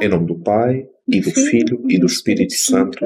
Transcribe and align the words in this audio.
Em 0.00 0.08
nome 0.08 0.26
do 0.26 0.38
Pai, 0.38 0.88
e 1.06 1.20
do 1.20 1.30
Filho, 1.30 1.84
e 1.88 1.98
do 1.98 2.06
Espírito 2.06 2.54
Santo. 2.54 2.98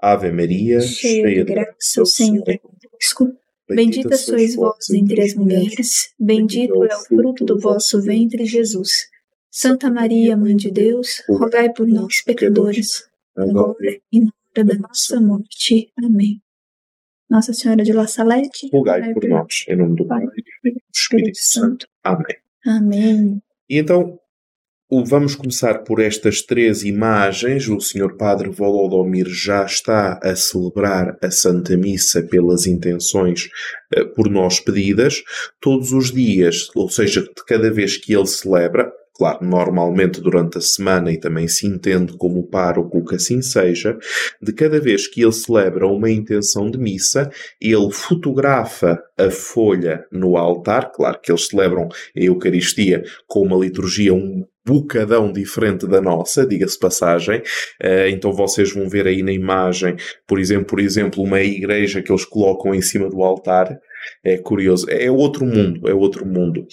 Ave 0.00 0.30
Maria, 0.30 0.80
cheia 0.80 1.44
de 1.44 1.44
graça, 1.44 2.02
o 2.02 2.06
Senhor 2.06 2.44
é 2.48 2.56
convosco. 2.58 3.36
Bendita 3.68 4.16
sois 4.16 4.56
vós 4.56 4.90
entre 4.90 5.22
as 5.22 5.34
mulheres, 5.34 6.12
bendito 6.18 6.82
é 6.84 6.96
o 6.96 7.00
fruto 7.00 7.44
do 7.44 7.58
vosso 7.58 8.00
ventre, 8.02 8.44
Jesus. 8.44 9.08
Santa 9.50 9.90
Maria, 9.90 10.36
Mãe 10.36 10.56
de 10.56 10.70
Deus, 10.70 11.22
rogai 11.28 11.72
por 11.72 11.86
nós, 11.86 12.22
pecadores, 12.22 13.08
agora 13.36 14.00
e 14.10 14.20
na 14.20 14.32
hora 14.56 14.64
da 14.64 14.74
nossa 14.78 15.20
morte. 15.20 15.92
Amém. 15.96 16.40
Nossa 17.28 17.52
Senhora 17.52 17.84
de 17.84 17.92
La 17.92 18.08
Salete, 18.08 18.68
rogai 18.72 19.12
por 19.12 19.28
nós, 19.28 19.64
em 19.68 19.76
nome 19.76 19.96
do 19.96 20.06
Pai 20.06 20.24
e 20.64 20.72
do 20.72 20.80
Espírito 20.92 21.38
Santo. 21.38 21.86
Amém. 22.02 22.36
Amém. 22.66 23.42
E 23.68 23.78
então, 23.78 24.18
Vamos 24.92 25.36
começar 25.36 25.84
por 25.84 26.00
estas 26.00 26.42
três 26.42 26.82
imagens. 26.82 27.68
O 27.68 27.78
Sr. 27.78 28.16
Padre 28.16 28.48
Volodomir 28.48 29.28
já 29.28 29.64
está 29.64 30.18
a 30.20 30.34
celebrar 30.34 31.16
a 31.22 31.30
Santa 31.30 31.76
Missa 31.76 32.24
pelas 32.24 32.66
intenções 32.66 33.48
eh, 33.94 34.02
por 34.02 34.28
nós 34.28 34.58
pedidas. 34.58 35.22
Todos 35.60 35.92
os 35.92 36.10
dias, 36.10 36.70
ou 36.74 36.88
seja, 36.88 37.22
de 37.22 37.44
cada 37.46 37.70
vez 37.70 37.96
que 37.98 38.12
ele 38.12 38.26
celebra, 38.26 38.92
claro, 39.14 39.46
normalmente 39.46 40.20
durante 40.20 40.58
a 40.58 40.60
semana 40.60 41.12
e 41.12 41.20
também 41.20 41.46
se 41.46 41.68
entende 41.68 42.16
como 42.16 42.48
pároco 42.48 43.04
que 43.04 43.14
assim 43.14 43.40
seja, 43.40 43.96
de 44.42 44.52
cada 44.52 44.80
vez 44.80 45.06
que 45.06 45.22
ele 45.22 45.30
celebra 45.30 45.86
uma 45.86 46.10
intenção 46.10 46.68
de 46.68 46.78
missa, 46.78 47.30
ele 47.60 47.92
fotografa 47.92 49.00
a 49.16 49.30
folha 49.30 50.04
no 50.10 50.36
altar, 50.36 50.90
claro 50.90 51.20
que 51.20 51.30
eles 51.30 51.46
celebram 51.46 51.88
a 52.16 52.20
Eucaristia 52.20 53.04
com 53.28 53.42
uma 53.42 53.56
liturgia 53.56 54.12
um 54.12 54.44
bocadão 54.64 55.32
diferente 55.32 55.86
da 55.86 56.00
nossa, 56.00 56.46
diga-se 56.46 56.78
passagem. 56.78 57.40
Uh, 57.82 58.08
então 58.08 58.32
vocês 58.32 58.72
vão 58.72 58.88
ver 58.88 59.06
aí 59.06 59.22
na 59.22 59.32
imagem, 59.32 59.96
por 60.26 60.38
exemplo, 60.38 60.66
por 60.66 60.80
exemplo, 60.80 61.22
uma 61.22 61.40
igreja 61.40 62.02
que 62.02 62.12
eles 62.12 62.24
colocam 62.24 62.74
em 62.74 62.82
cima 62.82 63.08
do 63.08 63.22
altar. 63.22 63.78
É 64.24 64.38
curioso, 64.38 64.86
é 64.88 65.10
outro 65.10 65.44
mundo, 65.44 65.88
é 65.88 65.94
outro 65.94 66.26
mundo. 66.26 66.66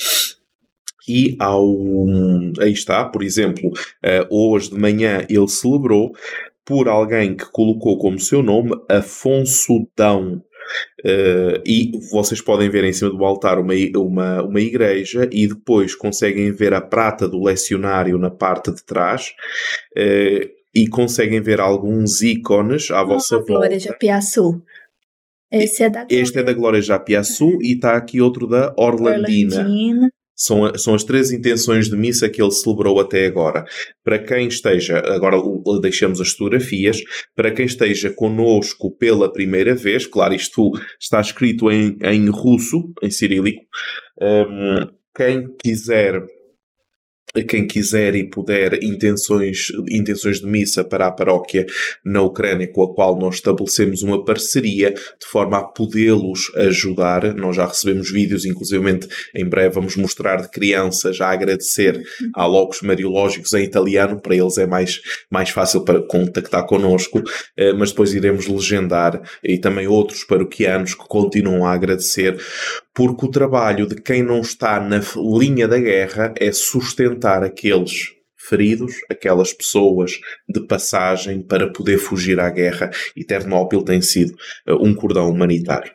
E 1.07 1.35
ao, 1.39 1.65
aí 2.59 2.73
está, 2.73 3.05
por 3.05 3.23
exemplo, 3.23 3.69
uh, 3.69 4.27
hoje 4.29 4.69
de 4.69 4.77
manhã 4.77 5.25
ele 5.29 5.47
celebrou 5.47 6.11
por 6.65 6.89
alguém 6.89 7.35
que 7.35 7.45
colocou 7.45 7.97
como 7.97 8.19
seu 8.19 8.43
nome 8.43 8.71
Afonso 8.89 9.87
Dão. 9.95 10.43
Uh, 10.99 11.61
e 11.65 11.91
vocês 12.11 12.41
podem 12.41 12.69
ver 12.69 12.83
em 12.83 12.93
cima 12.93 13.11
do 13.11 13.23
altar 13.23 13.59
uma, 13.59 13.73
uma, 13.95 14.43
uma 14.43 14.61
igreja 14.61 15.27
e 15.31 15.47
depois 15.47 15.95
conseguem 15.95 16.51
ver 16.51 16.73
a 16.73 16.81
prata 16.81 17.27
do 17.27 17.43
lecionário 17.43 18.17
na 18.17 18.29
parte 18.29 18.71
de 18.71 18.83
trás. 18.83 19.33
Uh, 19.97 20.57
e 20.75 20.87
conseguem 20.87 21.41
ver 21.41 21.59
alguns 21.59 22.21
ícones 22.21 22.91
à 22.91 23.03
vossa 23.03 23.37
volta. 23.37 23.53
Glória 23.53 23.77
de 23.77 23.89
Apiaçu. 23.89 24.61
Esse 25.51 25.83
é 25.83 25.89
da 25.89 26.03
Glória. 26.03 26.21
Este 26.21 26.39
é 26.39 26.43
da 26.43 26.53
Glória 26.53 26.81
de 26.81 26.91
Apiaçu 26.91 27.57
e 27.61 27.73
está 27.73 27.95
aqui 27.95 28.21
outro 28.21 28.45
da 28.45 28.75
Orlandina. 28.77 29.61
Orlandina. 29.61 30.11
São, 30.37 30.71
são 30.77 30.93
as 30.93 31.03
três 31.03 31.31
intenções 31.31 31.89
de 31.89 31.97
missa 31.97 32.29
que 32.29 32.41
ele 32.41 32.51
celebrou 32.51 32.99
até 32.99 33.25
agora. 33.25 33.65
Para 34.03 34.19
quem 34.19 34.47
esteja, 34.47 34.99
agora 34.99 35.37
deixamos 35.81 36.21
as 36.21 36.29
fotografias, 36.29 36.99
para 37.35 37.51
quem 37.51 37.65
esteja 37.65 38.11
conosco 38.11 38.95
pela 38.95 39.31
primeira 39.33 39.75
vez, 39.75 40.05
claro, 40.05 40.35
isto 40.35 40.71
está 41.01 41.19
escrito 41.19 41.71
em, 41.71 41.97
em 42.03 42.29
russo, 42.29 42.93
em 43.01 43.09
cirílico, 43.09 43.63
um, 44.21 44.87
quem 45.15 45.47
quiser 45.63 46.23
quem 47.43 47.67
quiser 47.67 48.15
e 48.15 48.23
puder 48.23 48.83
intenções, 48.83 49.67
intenções 49.89 50.39
de 50.39 50.47
missa 50.47 50.83
para 50.83 51.07
a 51.07 51.11
paróquia 51.11 51.65
na 52.03 52.21
Ucrânia 52.21 52.67
com 52.67 52.83
a 52.83 52.93
qual 52.93 53.17
nós 53.17 53.35
estabelecemos 53.35 54.01
uma 54.01 54.23
parceria 54.23 54.91
de 54.91 55.27
forma 55.29 55.57
a 55.57 55.63
podê-los 55.63 56.51
ajudar. 56.55 57.33
Nós 57.35 57.55
já 57.55 57.65
recebemos 57.65 58.11
vídeos, 58.11 58.45
inclusive 58.45 58.77
em 59.35 59.45
breve 59.45 59.75
vamos 59.75 59.95
mostrar 59.95 60.41
de 60.41 60.49
crianças 60.49 61.19
a 61.21 61.29
agradecer 61.29 62.01
a 62.33 62.45
logos 62.45 62.81
mariológicos 62.81 63.53
em 63.53 63.63
italiano, 63.63 64.21
para 64.21 64.35
eles 64.35 64.57
é 64.57 64.65
mais, 64.65 65.01
mais 65.29 65.49
fácil 65.49 65.83
para 65.83 66.01
contactar 66.01 66.65
connosco, 66.65 67.21
eh, 67.55 67.73
mas 67.73 67.89
depois 67.89 68.13
iremos 68.13 68.47
legendar 68.47 69.21
e 69.43 69.57
também 69.57 69.87
outros 69.87 70.23
paroquianos 70.23 70.93
que 70.93 71.07
continuam 71.07 71.65
a 71.65 71.73
agradecer 71.73 72.37
porque 72.97 73.27
o 73.27 73.29
trabalho 73.29 73.85
de 73.85 74.01
quem 74.01 74.23
não 74.23 74.41
está 74.41 74.79
na 74.79 74.99
linha 75.39 75.67
da 75.67 75.77
guerra 75.77 76.33
é 76.35 76.51
sustentar 76.51 77.43
aqueles 77.43 78.15
feridos, 78.35 78.95
aquelas 79.07 79.53
pessoas 79.53 80.13
de 80.49 80.65
passagem 80.65 81.43
para 81.43 81.71
poder 81.71 81.99
fugir 81.99 82.39
à 82.39 82.49
guerra. 82.49 82.89
E 83.15 83.23
Ternópil 83.23 83.83
tem 83.83 84.01
sido 84.01 84.33
uh, 84.67 84.83
um 84.83 84.95
cordão 84.95 85.29
humanitário. 85.29 85.91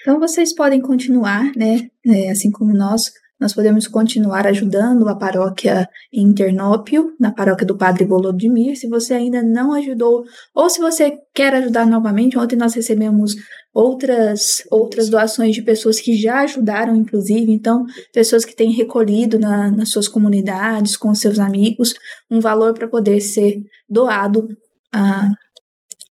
Então 0.00 0.18
vocês 0.18 0.54
podem 0.54 0.80
continuar, 0.80 1.52
né, 1.54 1.90
é, 2.06 2.30
assim 2.30 2.50
como 2.50 2.72
nós, 2.72 3.02
nós 3.38 3.52
podemos 3.52 3.86
continuar 3.86 4.46
ajudando 4.46 5.06
a 5.08 5.14
paróquia 5.14 5.88
em 6.12 6.32
Ternópio, 6.32 7.14
na 7.20 7.30
paróquia 7.30 7.66
do 7.66 7.76
Padre 7.76 8.04
Volodymyr. 8.04 8.76
Se 8.76 8.88
você 8.88 9.14
ainda 9.14 9.42
não 9.42 9.74
ajudou, 9.74 10.24
ou 10.54 10.70
se 10.70 10.80
você 10.80 11.18
quer 11.34 11.54
ajudar 11.54 11.86
novamente, 11.86 12.38
ontem 12.38 12.56
nós 12.56 12.74
recebemos 12.74 13.34
outras, 13.74 14.62
outras 14.70 15.10
doações 15.10 15.54
de 15.54 15.60
pessoas 15.60 16.00
que 16.00 16.16
já 16.16 16.40
ajudaram, 16.40 16.96
inclusive, 16.96 17.52
então, 17.52 17.84
pessoas 18.10 18.42
que 18.42 18.56
têm 18.56 18.72
recolhido 18.72 19.38
na, 19.38 19.70
nas 19.70 19.90
suas 19.90 20.08
comunidades, 20.08 20.96
com 20.96 21.14
seus 21.14 21.38
amigos, 21.38 21.94
um 22.30 22.40
valor 22.40 22.72
para 22.72 22.88
poder 22.88 23.20
ser 23.20 23.60
doado 23.86 24.48
a, 24.90 25.30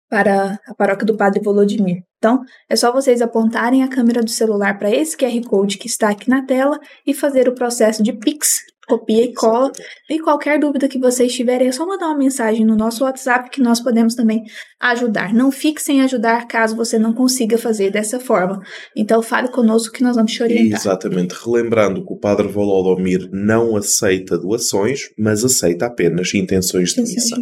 para 0.10 0.60
a 0.68 0.74
paróquia 0.76 1.06
do 1.06 1.18
Padre 1.18 1.42
Volodymyr. 1.42 2.04
Então, 2.18 2.42
é 2.70 2.76
só 2.76 2.92
vocês 2.92 3.22
apontarem 3.22 3.84
a 3.84 3.88
câmera 3.88 4.22
do 4.22 4.30
celular 4.30 4.78
para 4.78 4.90
esse 4.90 5.16
QR 5.16 5.42
Code 5.48 5.78
que 5.78 5.88
está 5.88 6.10
aqui 6.10 6.30
na 6.30 6.46
tela 6.46 6.80
e 7.06 7.14
fazer 7.14 7.48
o 7.48 7.56
processo 7.56 8.02
de 8.02 8.14
Pix 8.14 8.62
copia 8.88 9.24
e 9.24 9.34
cola. 9.34 9.72
E 10.10 10.20
qualquer 10.20 10.60
dúvida 10.60 10.88
que 10.88 11.00
vocês 11.00 11.34
tiverem, 11.34 11.68
é 11.68 11.72
só 11.72 11.86
mandar 11.86 12.08
uma 12.08 12.18
mensagem 12.18 12.66
no 12.66 12.76
nosso 12.76 13.04
WhatsApp 13.04 13.50
que 13.50 13.62
nós 13.62 13.80
podemos 13.82 14.16
também 14.16 14.44
ajudar. 14.80 15.34
Não 15.34 15.52
fique 15.52 15.82
sem 15.82 16.02
ajudar 16.02 16.48
caso 16.48 16.76
você 16.76 16.98
não 16.98 17.14
consiga 17.14 17.58
fazer 17.58 17.92
dessa 17.92 18.20
forma. 18.20 18.62
Então 18.96 19.22
fale 19.22 19.50
conosco 19.50 19.94
que 19.94 20.04
nós 20.04 20.16
vamos 20.16 20.32
te 20.32 20.44
orientar. 20.44 20.80
Exatamente. 20.80 21.36
Relembrando 21.44 22.06
que 22.06 22.14
o 22.14 22.18
Padre 22.20 22.48
Volodomir 22.48 23.30
não 23.32 23.76
aceita 23.76 24.38
doações, 24.38 25.10
mas 25.18 25.44
aceita 25.44 25.88
apenas 25.88 26.34
intenções 26.34 26.92
de 26.92 27.02
missa. 27.02 27.36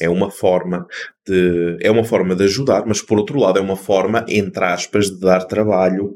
É 0.00 0.08
uma 0.08 0.30
forma 0.30 0.86
de, 1.26 1.76
é 1.80 1.90
uma 1.90 2.04
forma 2.04 2.34
de 2.34 2.44
ajudar, 2.44 2.84
mas 2.86 3.02
por 3.02 3.18
outro 3.18 3.38
lado 3.38 3.58
é 3.58 3.62
uma 3.62 3.76
forma, 3.76 4.24
entre 4.28 4.64
aspas, 4.64 5.10
de 5.10 5.20
dar 5.20 5.44
trabalho, 5.44 6.14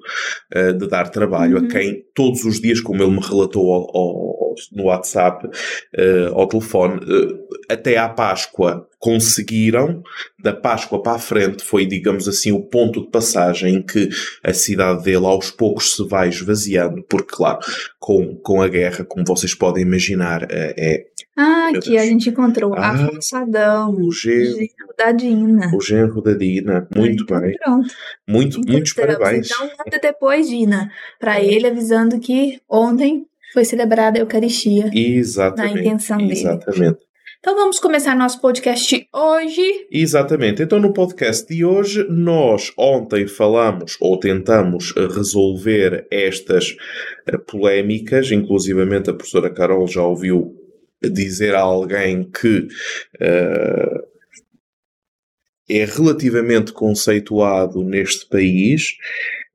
uh, 0.55 0.73
de 0.73 0.89
dar 0.89 1.09
trabalho 1.09 1.59
uhum. 1.59 1.67
a 1.67 1.69
quem 1.69 2.05
todos 2.15 2.45
os 2.45 2.61
dias, 2.61 2.81
como 2.81 3.03
ele 3.03 3.13
me 3.13 3.21
relatou 3.21 3.73
ao, 3.73 3.97
ao, 3.97 4.55
no 4.73 4.85
WhatsApp, 4.85 5.47
uh, 5.47 6.35
ao 6.35 6.47
telefone, 6.47 7.01
uh, 7.01 7.39
até 7.69 7.97
à 7.97 8.09
Páscoa 8.09 8.87
conseguiram, 9.01 10.03
da 10.39 10.53
Páscoa 10.53 11.03
para 11.03 11.17
a 11.17 11.19
frente 11.19 11.65
foi, 11.65 11.87
digamos 11.87 12.29
assim, 12.29 12.53
o 12.53 12.61
ponto 12.61 13.01
de 13.01 13.11
passagem 13.11 13.77
em 13.77 13.83
que 13.83 14.11
a 14.45 14.53
cidade 14.53 15.03
dele 15.03 15.25
aos 15.25 15.51
poucos 15.51 15.97
se 15.97 16.07
vai 16.07 16.29
esvaziando, 16.29 17.03
porque 17.09 17.35
claro, 17.35 17.59
com, 17.99 18.37
com 18.37 18.61
a 18.61 18.69
guerra, 18.69 19.03
como 19.05 19.25
vocês 19.25 19.55
podem 19.55 19.83
imaginar, 19.85 20.47
é, 20.51 21.07
ah, 21.35 21.71
aqui 21.75 21.97
a 21.97 22.05
gente 22.05 22.29
encontrou 22.29 22.75
ah, 22.75 22.91
Afonso 22.91 23.37
Adão, 23.37 23.95
o 23.95 24.13
genro, 24.13 24.69
da 24.99 25.11
Dina. 25.13 25.71
O 25.75 25.81
genro 25.81 26.21
da 26.21 26.35
Dina, 26.35 26.87
muito 26.95 27.23
então, 27.25 27.41
bem. 27.41 27.57
Pronto. 27.57 27.95
Muito, 28.29 28.61
então, 28.61 28.73
muitos 28.73 28.93
parabéns. 28.93 29.51
Então, 29.51 29.71
nada 29.79 29.99
depois, 29.99 30.47
Dina, 30.47 30.93
para 31.19 31.41
ele 31.41 31.67
avisando 31.67 32.21
que 32.21 32.61
ontem 32.69 33.25
foi 33.55 33.65
celebrada 33.65 34.19
a 34.19 34.21
Eucaristia. 34.21 34.91
Exatamente. 34.93 35.75
Na 35.75 35.81
intenção 35.81 36.19
dele. 36.19 36.33
Exatamente. 36.33 37.10
Então 37.41 37.57
vamos 37.57 37.81
começar 37.81 38.15
nosso 38.15 38.39
podcast 38.39 39.09
hoje. 39.15 39.87
Exatamente. 39.91 40.63
Então 40.63 40.79
no 40.79 40.93
podcast 40.93 41.49
de 41.49 41.65
hoje 41.65 42.07
nós 42.07 42.71
ontem 42.77 43.27
falamos 43.27 43.97
ou 43.99 44.21
tentamos 44.21 44.93
resolver 44.95 46.07
estas 46.11 46.77
eh, 47.27 47.39
polémicas, 47.39 48.31
inclusivamente 48.31 49.09
a 49.09 49.15
professora 49.15 49.49
Carol 49.49 49.89
já 49.89 50.03
ouviu 50.03 50.55
dizer 51.03 51.55
a 51.55 51.61
alguém 51.61 52.31
que 52.31 52.59
uh, 52.59 54.07
é 55.67 55.85
relativamente 55.87 56.75
conceituado 56.75 57.83
neste 57.83 58.29
país 58.29 58.99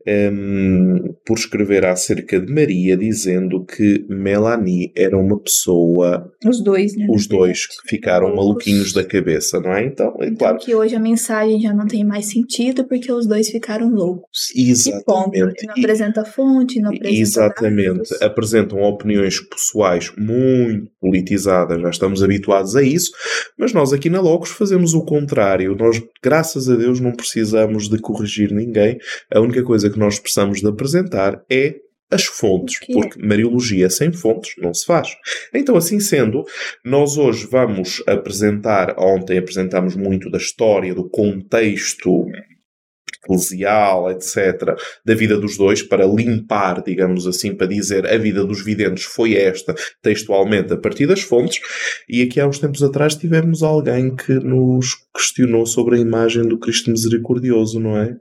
um, 0.08 1.16
por 1.26 1.38
escrever 1.38 1.86
acerca 1.86 2.40
de 2.40 2.54
Maria, 2.54 2.96
dizendo 2.96 3.66
que 3.66 4.06
Melanie 4.08 4.92
era 4.96 5.18
uma 5.18 5.40
pessoa. 5.40 6.32
Os 6.46 6.64
dois, 6.64 6.96
né? 6.96 7.08
Os 7.10 7.28
dois 7.28 7.66
que 7.66 7.90
ficaram 7.90 8.36
maluquinhos 8.36 8.94
da 8.94 9.04
cabeça, 9.04 9.60
não 9.60 9.74
é? 9.74 9.86
Então, 9.86 10.16
é 10.20 10.26
então, 10.26 10.38
claro. 10.38 10.58
que 10.58 10.76
hoje 10.76 10.96
a 10.96 11.00
mensagem 11.00 11.60
já 11.60 11.74
não 11.74 11.88
tem 11.88 12.04
mais 12.04 12.28
sentido 12.28 12.86
porque 12.86 13.12
os 13.12 13.28
dois 13.28 13.50
ficaram 13.50 13.90
loucos. 13.90 14.52
Exatamente. 14.56 15.64
E 15.64 15.68
não 15.68 15.74
apresenta 15.78 16.26
fonte, 16.26 16.80
não 16.80 16.90
apresenta. 16.90 17.20
Exatamente. 17.20 18.10
Dados. 18.10 18.22
Apresentam 18.22 18.82
opiniões 18.82 19.40
pessoais 19.40 20.12
muito 20.18 20.92
politizadas, 21.00 21.82
já 21.82 21.90
estamos 21.90 22.24
habituados 22.24 22.76
a 22.76 22.82
isso, 22.82 23.12
mas 23.58 23.74
nós 23.74 23.94
aqui 23.94 24.10
na 24.10 24.20
Logos 24.20 24.50
fazemos 24.50 24.94
o 24.94 25.04
contrário. 25.04 25.76
Nós, 25.76 26.02
graças 26.22 26.68
a 26.70 26.76
Deus, 26.76 27.00
não 27.00 27.12
precisamos 27.12 27.88
de 27.88 28.00
corrigir 28.00 28.52
ninguém. 28.52 28.98
A 29.34 29.40
única 29.40 29.64
coisa 29.64 29.90
que 29.90 29.95
nós 29.98 30.20
precisamos 30.20 30.60
de 30.60 30.68
apresentar 30.68 31.42
é 31.50 31.76
as 32.10 32.26
fontes, 32.26 32.80
porque 32.86 33.20
Mariologia 33.20 33.90
sem 33.90 34.12
fontes 34.12 34.54
não 34.58 34.74
se 34.74 34.86
faz. 34.86 35.16
Então, 35.54 35.76
assim 35.76 36.00
sendo, 36.00 36.44
nós 36.84 37.18
hoje 37.18 37.48
vamos 37.50 38.04
apresentar, 38.08 38.96
ontem 39.00 39.38
apresentámos 39.38 39.96
muito 39.96 40.30
da 40.30 40.38
história, 40.38 40.94
do 40.94 41.10
contexto 41.10 42.26
eclesial, 43.26 44.12
etc., 44.12 44.76
da 45.04 45.16
vida 45.16 45.38
dos 45.38 45.58
dois, 45.58 45.82
para 45.82 46.06
limpar, 46.06 46.84
digamos 46.84 47.26
assim, 47.28 47.56
para 47.56 47.68
dizer 47.68 48.06
a 48.06 48.18
vida 48.18 48.46
dos 48.46 48.64
videntes 48.64 49.04
foi 49.04 49.36
esta, 49.36 49.76
textualmente, 50.02 50.74
a 50.74 50.78
partir 50.78 51.08
das 51.08 51.22
fontes. 51.22 51.60
E 52.08 52.22
aqui 52.22 52.40
há 52.40 52.48
uns 52.48 52.60
tempos 52.60 52.84
atrás 52.84 53.16
tivemos 53.16 53.64
alguém 53.64 54.16
que 54.16 54.34
nos 54.34 54.96
questionou 55.14 55.66
sobre 55.66 55.98
a 55.98 56.00
imagem 56.00 56.44
do 56.44 56.60
Cristo 56.60 56.92
Misericordioso, 56.92 57.80
não 57.80 57.98
é? 57.98 58.16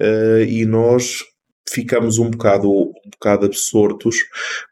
Uh, 0.00 0.42
e 0.48 0.64
nós 0.64 1.24
ficamos 1.68 2.18
um 2.18 2.30
bocado, 2.30 2.70
um 2.70 3.10
bocado 3.10 3.46
absortos, 3.46 4.16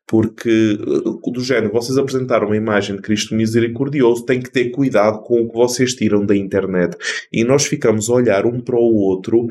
porque, 0.06 0.78
eh, 0.80 1.30
do 1.30 1.40
género, 1.40 1.72
vocês 1.72 1.98
apresentaram 1.98 2.46
uma 2.46 2.56
imagem 2.56 2.96
de 2.96 3.02
Cristo 3.02 3.34
misericordioso, 3.34 4.24
tem 4.24 4.40
que 4.40 4.50
ter 4.50 4.70
cuidado 4.70 5.22
com 5.22 5.42
o 5.42 5.48
que 5.48 5.56
vocês 5.56 5.94
tiram 5.94 6.24
da 6.24 6.36
internet. 6.36 6.96
E 7.32 7.44
nós 7.44 7.66
ficamos 7.66 8.08
a 8.08 8.14
olhar 8.14 8.46
um 8.46 8.60
para 8.60 8.76
o 8.76 8.94
outro 8.94 9.48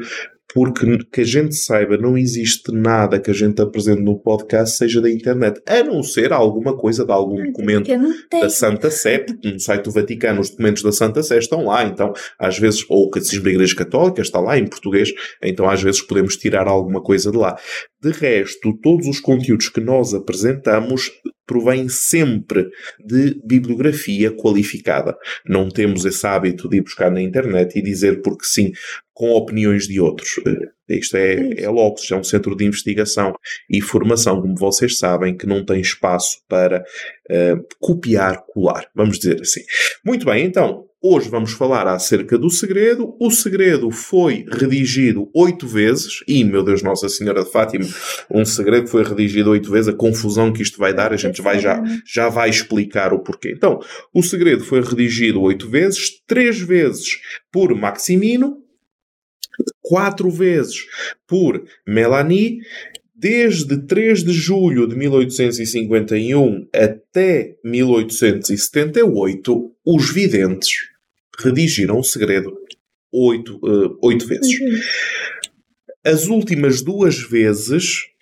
porque 0.54 0.98
que 1.12 1.22
a 1.22 1.26
gente 1.26 1.56
saiba, 1.56 1.98
não 1.98 2.18
existe 2.18 2.72
nada 2.72 3.20
que 3.20 3.32
a 3.32 3.34
gente 3.34 3.62
apresente 3.62 4.02
no 4.02 4.20
podcast 4.20 4.78
seja 4.78 5.02
da 5.02 5.10
internet, 5.10 5.62
a 5.68 5.84
não 5.84 6.04
ser 6.04 6.32
alguma 6.32 6.78
coisa 6.78 7.06
de 7.06 7.12
algum 7.12 7.44
documento 7.44 7.90
da 8.32 8.50
Santa 8.50 8.92
Sé, 8.92 9.26
no 9.44 9.60
site 9.60 9.86
do 9.86 9.92
Vaticano 9.92 10.42
os 10.42 10.50
documentos 10.50 10.84
da 10.84 10.92
Santa 10.92 11.24
Sé 11.24 11.38
estão 11.38 11.66
lá, 11.66 11.84
então 11.84 12.14
às 12.38 12.58
vezes, 12.58 12.86
ou 12.90 13.08
o 13.08 13.10
Catecismo 13.10 13.44
da 13.44 13.50
Igreja 13.50 13.76
Católica 13.76 14.22
está 14.22 14.40
lá 14.40 14.58
em 14.58 14.68
português, 14.68 15.10
então 15.42 15.70
às 15.70 15.82
vezes 15.82 16.02
podemos 16.02 16.38
tirar 16.38 16.68
alguma 16.68 17.02
coisa 17.02 17.32
de 17.32 17.38
lá. 17.38 17.58
De 18.02 18.12
resto, 18.12 18.78
todos 18.82 19.08
os 19.08 19.20
conteúdos 19.20 19.70
que 19.70 19.80
nós 19.80 20.14
apresentamos 20.14 21.10
provém 21.46 21.90
sempre 21.90 22.70
de 23.06 23.40
bibliografia 23.46 24.32
qualificada. 24.32 25.16
Não 25.46 25.70
temos 25.70 26.06
esse 26.06 26.26
hábito 26.26 26.70
de 26.70 26.78
ir 26.78 26.82
buscar 26.82 27.12
na 27.12 27.22
internet 27.22 27.78
e 27.78 27.82
dizer 27.82 28.22
porque 28.22 28.46
sim, 28.46 28.72
com 29.14 29.32
opiniões 29.32 29.88
de 29.88 30.00
outros. 30.00 30.40
Eh, 30.46 30.98
isto 30.98 31.16
é, 31.16 31.64
é 31.64 31.70
logo, 31.70 31.96
é 32.12 32.16
um 32.16 32.24
centro 32.24 32.56
de 32.56 32.66
investigação 32.66 33.34
e 33.70 33.82
formação, 33.82 34.42
como 34.42 34.56
vocês 34.56 34.98
sabem, 34.98 35.36
que 35.36 35.48
não 35.48 35.66
tem 35.66 35.80
espaço 35.80 36.38
para 36.48 36.84
uh, 37.30 37.66
copiar, 37.80 38.44
colar, 38.48 38.88
vamos 38.96 39.18
dizer 39.20 39.42
assim. 39.42 39.62
Muito 40.06 40.26
bem, 40.26 40.46
então, 40.46 40.86
Hoje 41.06 41.28
vamos 41.28 41.52
falar 41.52 41.86
acerca 41.86 42.38
do 42.38 42.50
segredo. 42.50 43.14
O 43.20 43.30
segredo 43.30 43.92
foi 43.92 44.46
redigido 44.50 45.30
oito 45.36 45.68
vezes. 45.68 46.24
E, 46.26 46.46
meu 46.46 46.64
Deus, 46.64 46.82
Nossa 46.82 47.10
Senhora 47.10 47.44
de 47.44 47.52
Fátima, 47.52 47.86
um 48.32 48.46
segredo 48.46 48.88
foi 48.88 49.04
redigido 49.04 49.50
oito 49.50 49.70
vezes. 49.70 49.90
A 49.90 49.98
confusão 49.98 50.54
que 50.54 50.62
isto 50.62 50.78
vai 50.78 50.94
dar, 50.94 51.12
a 51.12 51.18
gente 51.18 51.42
vai 51.42 51.60
já, 51.60 51.84
já 52.08 52.30
vai 52.30 52.50
explicar 52.50 53.12
o 53.12 53.20
porquê. 53.20 53.52
Então, 53.52 53.82
o 54.14 54.24
segredo 54.24 54.64
foi 54.64 54.82
redigido 54.82 55.42
oito 55.42 55.70
vezes, 55.70 56.24
três 56.26 56.58
vezes 56.58 57.20
por 57.52 57.76
Maximino, 57.76 58.60
quatro 59.82 60.32
vezes 60.32 60.86
por 61.28 61.62
Melanie 61.86 62.60
desde 63.14 63.86
3 63.86 64.24
de 64.24 64.32
julho 64.32 64.88
de 64.88 64.96
1851 64.96 66.66
até 66.74 67.58
1878, 67.64 69.72
os 69.86 70.10
videntes 70.10 70.93
redigiram 71.40 72.00
o 72.00 72.04
segredo 72.04 72.54
oito, 73.12 73.58
uh, 73.58 73.98
oito 74.02 74.28
vezes. 74.28 74.60
Uhum. 74.60 74.80
As 76.06 76.28
últimas 76.28 76.82
duas 76.82 77.18
vezes 77.18 78.13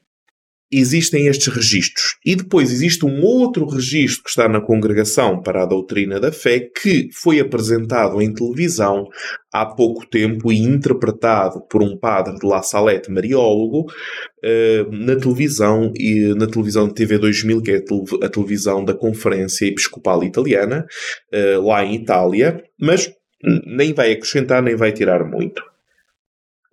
existem 0.72 1.28
estes 1.28 1.48
registros. 1.48 2.16
E 2.26 2.36
depois 2.36 2.72
existe 2.72 3.06
um 3.06 3.22
outro 3.22 3.66
registro 3.66 4.24
que 4.24 4.30
está 4.30 4.48
na 4.48 4.62
Congregação 4.62 5.42
para 5.42 5.64
a 5.64 5.66
Doutrina 5.66 6.20
da 6.20 6.32
Fé 6.32 6.60
que 6.60 7.10
foi 7.14 7.40
apresentado 7.40 8.22
em 8.22 8.34
televisão 8.34 9.06
há 9.52 9.66
pouco 9.66 10.08
tempo 10.08 10.52
e 10.52 10.60
interpretado 10.60 11.62
por 11.70 11.84
um 11.84 11.98
padre 11.98 12.36
de 12.36 12.48
La 12.48 12.64
Salette, 12.64 13.12
mariólogo, 13.12 13.82
uh, 13.82 14.92
na 14.92 15.16
televisão 15.18 15.92
e 15.96 16.34
na 16.36 16.48
televisão 16.48 16.88
de 16.88 16.94
TV 16.94 17.18
2000, 17.18 17.62
que 17.62 17.72
é 17.72 17.84
a 18.24 18.30
televisão 18.30 18.86
da 18.86 18.94
Conferência 18.94 19.66
Episcopal 19.66 20.24
Italiana, 20.24 20.86
uh, 21.34 21.62
lá 21.68 21.84
em 21.84 21.96
Itália, 21.96 22.64
mas 22.80 23.12
nem 23.66 23.94
vai 23.94 24.12
acrescentar 24.12 24.62
nem 24.62 24.76
vai 24.76 24.92
tirar 24.92 25.26
muito. 25.26 25.71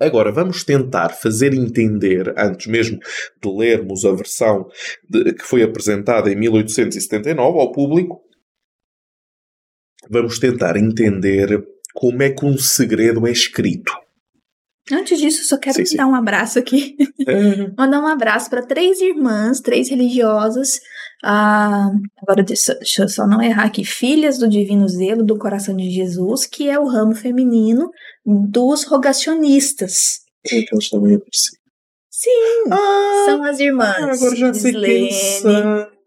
Agora, 0.00 0.30
vamos 0.30 0.62
tentar 0.62 1.08
fazer 1.10 1.52
entender, 1.52 2.32
antes 2.38 2.68
mesmo 2.68 2.98
de 3.42 3.50
lermos 3.50 4.04
a 4.04 4.12
versão 4.12 4.68
de, 5.08 5.32
que 5.34 5.42
foi 5.42 5.62
apresentada 5.62 6.30
em 6.30 6.36
1879 6.36 7.58
ao 7.58 7.72
público, 7.72 8.22
vamos 10.08 10.38
tentar 10.38 10.76
entender 10.76 11.66
como 11.92 12.22
é 12.22 12.30
que 12.30 12.46
um 12.46 12.56
segredo 12.56 13.26
é 13.26 13.32
escrito. 13.32 13.92
Antes 14.92 15.18
disso, 15.18 15.46
só 15.46 15.58
quero 15.58 15.76
sim, 15.76 15.84
sim. 15.84 15.96
dar 15.96 16.06
um 16.06 16.14
abraço 16.14 16.58
aqui. 16.58 16.96
É. 17.26 17.70
Mandar 17.76 18.00
um 18.00 18.06
abraço 18.06 18.48
para 18.48 18.62
três 18.62 19.00
irmãs, 19.00 19.60
três 19.60 19.88
religiosas. 19.88 20.80
Ah, 21.22 21.90
agora, 22.22 22.42
deixa, 22.42 22.74
deixa 22.74 23.02
eu 23.02 23.08
só 23.08 23.26
não 23.26 23.42
errar 23.42 23.64
aqui. 23.64 23.84
Filhas 23.84 24.38
do 24.38 24.48
Divino 24.48 24.88
Zelo 24.88 25.24
do 25.24 25.38
Coração 25.38 25.76
de 25.76 25.90
Jesus, 25.90 26.46
que 26.46 26.68
é 26.68 26.78
o 26.78 26.86
ramo 26.86 27.14
feminino 27.14 27.90
dos 28.24 28.84
rogacionistas. 28.84 30.20
Então, 30.50 30.78
também 30.90 31.20
Sim, 32.10 32.70
ah, 32.70 33.24
são 33.26 33.44
as 33.44 33.60
irmãs. 33.60 34.20
Agora 34.20 34.36
já 34.36 34.54
sei 34.54 34.72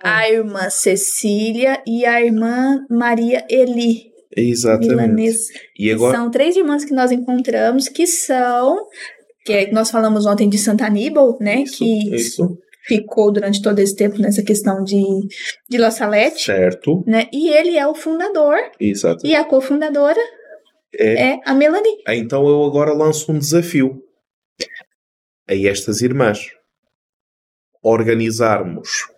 a 0.04 0.30
irmã 0.30 0.70
Cecília 0.70 1.82
e 1.86 2.06
a 2.06 2.22
irmã 2.22 2.86
Maria 2.90 3.46
Eli. 3.50 4.11
Exatamente. 4.36 4.96
Milanês. 4.96 5.48
E 5.78 5.92
agora... 5.92 6.18
São 6.18 6.32
três 6.32 6.56
irmãs 6.56 6.86
que 6.86 6.94
nós 6.94 7.12
encontramos 7.12 7.88
que 7.88 8.08
são. 8.08 8.88
Que 9.46 9.54
é, 9.54 9.72
nós 9.72 9.90
falamos 9.90 10.26
ontem 10.26 10.48
de 10.48 10.58
Santa 10.58 10.86
Aníbal, 10.86 11.38
né? 11.40 11.64
Isso, 11.64 11.78
que 11.78 12.16
isso. 12.16 12.58
ficou 12.86 13.32
durante 13.32 13.62
todo 13.62 13.80
esse 13.80 13.96
tempo 13.96 14.20
nessa 14.20 14.44
questão 14.44 14.84
de, 14.84 15.02
de 15.70 15.78
La 15.78 15.92
Salette. 15.92 16.44
Certo. 16.44 17.04
Né? 17.08 17.28
E 17.34 17.50
ele 17.50 17.78
é 17.78 17.88
o 17.88 17.96
fundador. 17.96 18.58
Exato. 18.80 19.26
E 19.26 19.36
a 19.36 19.44
cofundadora 19.44 20.22
é, 20.94 21.32
é 21.32 21.40
a 21.46 21.54
Melanie. 21.54 21.98
Então 22.08 22.48
eu 22.48 22.64
agora 22.64 22.94
lanço 22.94 23.32
um 23.32 23.40
desafio 23.40 24.02
a 25.50 25.56
estas 25.56 26.02
irmãs. 26.02 26.52
Organizarmos 27.84 29.10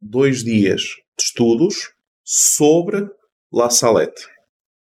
dois 0.00 0.44
dias 0.44 0.80
de 0.82 1.24
estudos 1.24 1.92
sobre 2.22 3.10
La 3.52 3.70
Salette. 3.70 4.26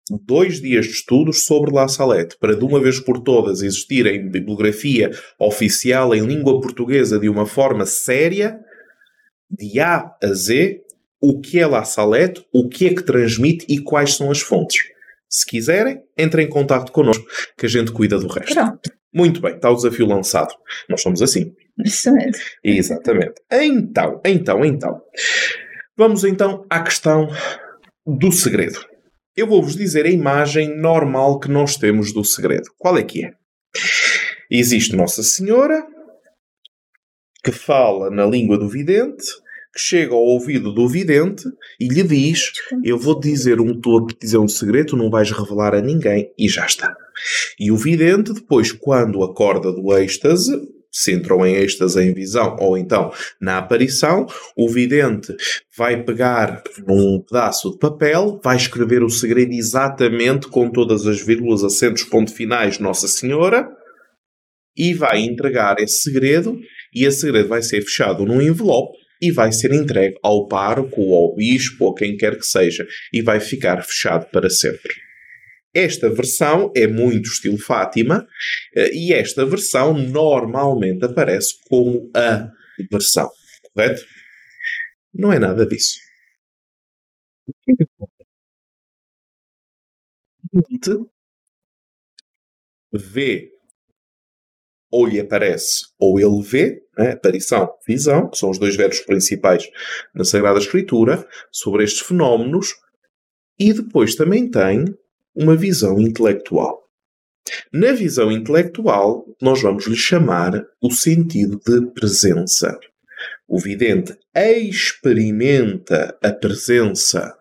Dois 0.09 0.61
dias 0.61 0.85
de 0.85 0.91
estudos 0.91 1.45
sobre 1.45 1.71
La 1.73 1.87
Salette, 1.87 2.37
para 2.39 2.55
de 2.55 2.63
uma 2.63 2.79
vez 2.79 2.99
por 2.99 3.21
todas 3.23 3.61
existir 3.61 4.05
em 4.05 4.29
bibliografia 4.29 5.09
oficial 5.39 6.13
em 6.13 6.25
língua 6.25 6.59
portuguesa 6.59 7.19
de 7.19 7.29
uma 7.29 7.45
forma 7.45 7.85
séria, 7.85 8.59
de 9.49 9.79
A 9.79 10.15
a 10.21 10.33
Z, 10.33 10.81
o 11.21 11.39
que 11.39 11.59
é 11.59 11.65
La 11.65 11.83
Salette, 11.83 12.45
o 12.53 12.67
que 12.67 12.87
é 12.87 12.93
que 12.93 13.03
transmite 13.03 13.65
e 13.69 13.79
quais 13.79 14.15
são 14.15 14.29
as 14.29 14.41
fontes. 14.41 14.81
Se 15.29 15.45
quiserem, 15.45 16.01
entrem 16.17 16.45
em 16.45 16.49
contato 16.49 16.91
connosco, 16.91 17.25
que 17.57 17.65
a 17.65 17.69
gente 17.69 17.91
cuida 17.91 18.19
do 18.19 18.27
resto. 18.27 18.53
Pronto. 18.53 18.91
Muito 19.13 19.41
bem, 19.41 19.55
está 19.55 19.69
o 19.69 19.75
desafio 19.75 20.05
lançado. 20.05 20.53
Nós 20.89 21.01
somos 21.01 21.21
assim. 21.21 21.53
Mesmo. 21.77 22.17
Exatamente. 22.63 23.41
Então, 23.51 24.21
então, 24.25 24.65
então. 24.65 25.01
Vamos 25.97 26.23
então 26.23 26.65
à 26.69 26.81
questão 26.81 27.27
do 28.05 28.31
segredo. 28.31 28.79
Eu 29.35 29.47
vou-vos 29.47 29.75
dizer 29.75 30.05
a 30.05 30.09
imagem 30.09 30.75
normal 30.75 31.39
que 31.39 31.49
nós 31.49 31.77
temos 31.77 32.11
do 32.11 32.23
segredo. 32.23 32.69
Qual 32.77 32.97
é 32.97 33.03
que 33.03 33.25
é? 33.25 33.33
Existe 34.49 34.95
Nossa 34.95 35.23
Senhora, 35.23 35.85
que 37.43 37.51
fala 37.51 38.09
na 38.09 38.25
língua 38.25 38.57
do 38.57 38.67
vidente, 38.67 39.25
que 39.73 39.79
chega 39.79 40.13
ao 40.13 40.21
ouvido 40.21 40.73
do 40.73 40.87
vidente 40.87 41.45
e 41.79 41.87
lhe 41.87 42.03
diz: 42.03 42.51
Eu 42.83 42.97
vou 42.97 43.19
dizer 43.19 43.61
um 43.61 43.79
todo, 43.79 44.13
dizer 44.19 44.37
um 44.37 44.47
segredo, 44.47 44.97
não 44.97 45.09
vais 45.09 45.31
revelar 45.31 45.73
a 45.73 45.81
ninguém, 45.81 46.31
e 46.37 46.49
já 46.49 46.65
está. 46.65 46.93
E 47.57 47.71
o 47.71 47.77
vidente, 47.77 48.33
depois, 48.33 48.71
quando 48.71 49.23
acorda 49.23 49.71
do 49.71 49.95
êxtase, 49.97 50.51
se 50.91 51.13
entrou 51.13 51.45
em 51.45 51.55
êxtase 51.55 52.01
em 52.01 52.13
visão 52.13 52.55
ou 52.59 52.77
então 52.77 53.11
na 53.39 53.57
aparição, 53.57 54.25
o 54.57 54.67
vidente 54.67 55.33
vai 55.77 56.03
pegar 56.03 56.61
num 56.85 57.21
pedaço 57.21 57.71
de 57.71 57.79
papel, 57.79 58.39
vai 58.43 58.57
escrever 58.57 59.03
o 59.03 59.09
segredo 59.09 59.53
exatamente 59.53 60.47
com 60.47 60.69
todas 60.69 61.07
as 61.07 61.21
vírgulas, 61.21 61.63
acentos, 61.63 62.03
pontos 62.03 62.33
finais, 62.33 62.79
Nossa 62.79 63.07
Senhora, 63.07 63.69
e 64.75 64.93
vai 64.93 65.19
entregar 65.19 65.77
esse 65.79 66.01
segredo, 66.01 66.57
e 66.93 67.05
esse 67.05 67.21
segredo 67.21 67.47
vai 67.47 67.61
ser 67.61 67.81
fechado 67.81 68.25
num 68.25 68.41
envelope 68.41 68.97
e 69.21 69.31
vai 69.31 69.51
ser 69.51 69.71
entregue 69.73 70.15
ao 70.23 70.47
pároco, 70.47 71.01
ou 71.01 71.15
ao 71.15 71.35
bispo, 71.35 71.85
ou 71.85 71.93
quem 71.93 72.17
quer 72.17 72.37
que 72.37 72.45
seja, 72.45 72.85
e 73.13 73.21
vai 73.21 73.39
ficar 73.39 73.83
fechado 73.83 74.25
para 74.31 74.49
sempre. 74.49 74.91
Esta 75.73 76.09
versão 76.09 76.71
é 76.75 76.85
muito 76.85 77.29
estilo 77.29 77.57
Fátima 77.57 78.27
eh, 78.75 78.91
e 78.93 79.13
esta 79.13 79.45
versão 79.45 79.93
normalmente 79.93 81.05
aparece 81.05 81.55
como 81.69 82.09
a 82.15 82.49
versão, 82.91 83.29
correto? 83.73 84.01
Não 85.13 85.31
é 85.31 85.39
nada 85.39 85.65
disso. 85.65 85.97
Vê 92.93 93.51
ou 94.91 95.05
lhe 95.05 95.19
aparece 95.19 95.85
ou 95.97 96.19
ele 96.19 96.41
vê, 96.43 96.83
né? 96.97 97.11
aparição, 97.13 97.69
visão, 97.87 98.29
que 98.29 98.37
são 98.37 98.49
os 98.49 98.59
dois 98.59 98.75
verbos 98.75 98.99
principais 98.99 99.69
na 100.13 100.25
Sagrada 100.25 100.59
Escritura, 100.59 101.25
sobre 101.51 101.83
estes 101.85 102.05
fenómenos, 102.05 102.73
e 103.57 103.71
depois 103.73 104.15
também 104.15 104.49
tem 104.49 104.85
uma 105.35 105.55
visão 105.55 105.99
intelectual. 105.99 106.81
Na 107.71 107.91
visão 107.91 108.31
intelectual, 108.31 109.25
nós 109.41 109.61
vamos 109.61 109.87
lhe 109.87 109.95
chamar 109.95 110.65
o 110.81 110.91
sentido 110.91 111.59
de 111.65 111.87
presença. 111.93 112.77
O 113.47 113.59
vidente 113.59 114.15
experimenta 114.33 116.17
a 116.21 116.31
presença 116.31 117.37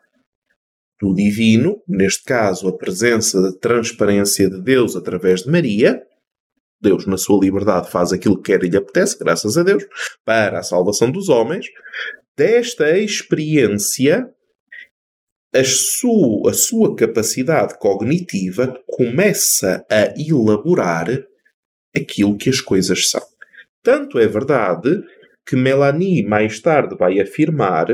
do 1.01 1.15
divino, 1.15 1.83
neste 1.89 2.25
caso 2.25 2.69
a 2.69 2.77
presença 2.77 3.41
da 3.41 3.53
transparência 3.53 4.51
de 4.51 4.61
Deus 4.61 4.97
através 4.97 5.43
de 5.43 5.51
Maria. 5.51 6.03
Deus, 6.81 7.07
na 7.07 7.17
sua 7.17 7.41
liberdade, 7.41 7.91
faz 7.91 8.13
aquilo 8.13 8.37
que 8.41 8.53
quer 8.53 8.65
e 8.65 8.69
lhe 8.69 8.77
apetece, 8.77 9.19
graças 9.19 9.57
a 9.57 9.63
Deus, 9.63 9.85
para 10.25 10.59
a 10.59 10.63
salvação 10.63 11.11
dos 11.11 11.29
homens. 11.29 11.67
Desta 12.37 12.99
experiência, 12.99 14.29
sua, 15.65 16.51
a 16.51 16.55
sua 16.55 16.95
capacidade 16.95 17.79
cognitiva 17.79 18.81
começa 18.87 19.85
a 19.91 20.15
elaborar 20.17 21.09
aquilo 21.95 22.37
que 22.37 22.49
as 22.49 22.61
coisas 22.61 23.11
são. 23.11 23.23
Tanto 23.83 24.19
é 24.19 24.27
verdade 24.27 25.03
que 25.45 25.57
Melanie 25.57 26.25
mais 26.25 26.61
tarde 26.61 26.97
vai 26.97 27.21
afirmar 27.21 27.87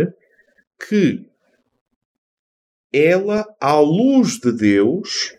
que 0.86 1.26
ela, 2.92 3.46
à 3.60 3.78
luz 3.78 4.38
de 4.38 4.52
Deus, 4.52 5.34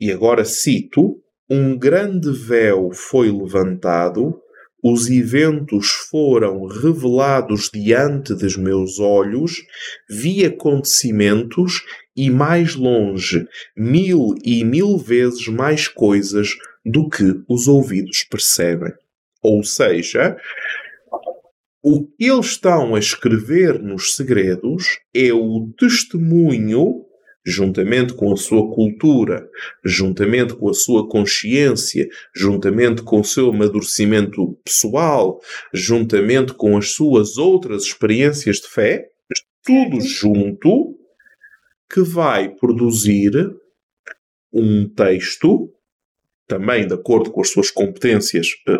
e 0.00 0.10
agora 0.10 0.44
cito, 0.44 1.22
um 1.50 1.76
grande 1.76 2.30
véu 2.30 2.90
foi 2.92 3.30
levantado 3.30 4.40
os 4.82 5.08
eventos 5.10 5.90
foram 5.90 6.66
revelados 6.66 7.70
diante 7.72 8.34
dos 8.34 8.56
meus 8.56 8.98
olhos, 8.98 9.62
vi 10.08 10.44
acontecimentos 10.44 11.82
e 12.16 12.30
mais 12.30 12.74
longe, 12.74 13.46
mil 13.76 14.34
e 14.44 14.64
mil 14.64 14.96
vezes 14.96 15.48
mais 15.48 15.88
coisas 15.88 16.50
do 16.84 17.08
que 17.08 17.42
os 17.48 17.66
ouvidos 17.66 18.24
percebem. 18.24 18.92
Ou 19.42 19.62
seja, 19.62 20.36
o 21.82 22.04
que 22.04 22.24
eles 22.24 22.46
estão 22.46 22.94
a 22.94 22.98
escrever 22.98 23.80
nos 23.80 24.16
segredos 24.16 24.98
é 25.14 25.32
o 25.32 25.72
testemunho 25.78 27.04
juntamente 27.48 28.12
com 28.14 28.32
a 28.32 28.36
sua 28.36 28.70
cultura, 28.72 29.48
juntamente 29.84 30.54
com 30.54 30.68
a 30.68 30.74
sua 30.74 31.08
consciência, 31.08 32.06
juntamente 32.34 33.02
com 33.02 33.20
o 33.20 33.24
seu 33.24 33.50
amadurecimento 33.50 34.58
pessoal, 34.64 35.40
juntamente 35.72 36.52
com 36.52 36.76
as 36.76 36.92
suas 36.92 37.38
outras 37.38 37.84
experiências 37.84 38.56
de 38.56 38.68
fé, 38.68 39.08
tudo 39.64 40.00
junto, 40.00 40.94
que 41.90 42.02
vai 42.02 42.50
produzir 42.50 43.32
um 44.52 44.88
texto, 44.88 45.72
também 46.46 46.86
de 46.86 46.94
acordo 46.94 47.30
com 47.30 47.40
as 47.40 47.50
suas 47.50 47.70
competências, 47.70 48.48
eh, 48.68 48.78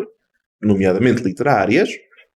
nomeadamente 0.61 1.23
literárias, 1.23 1.89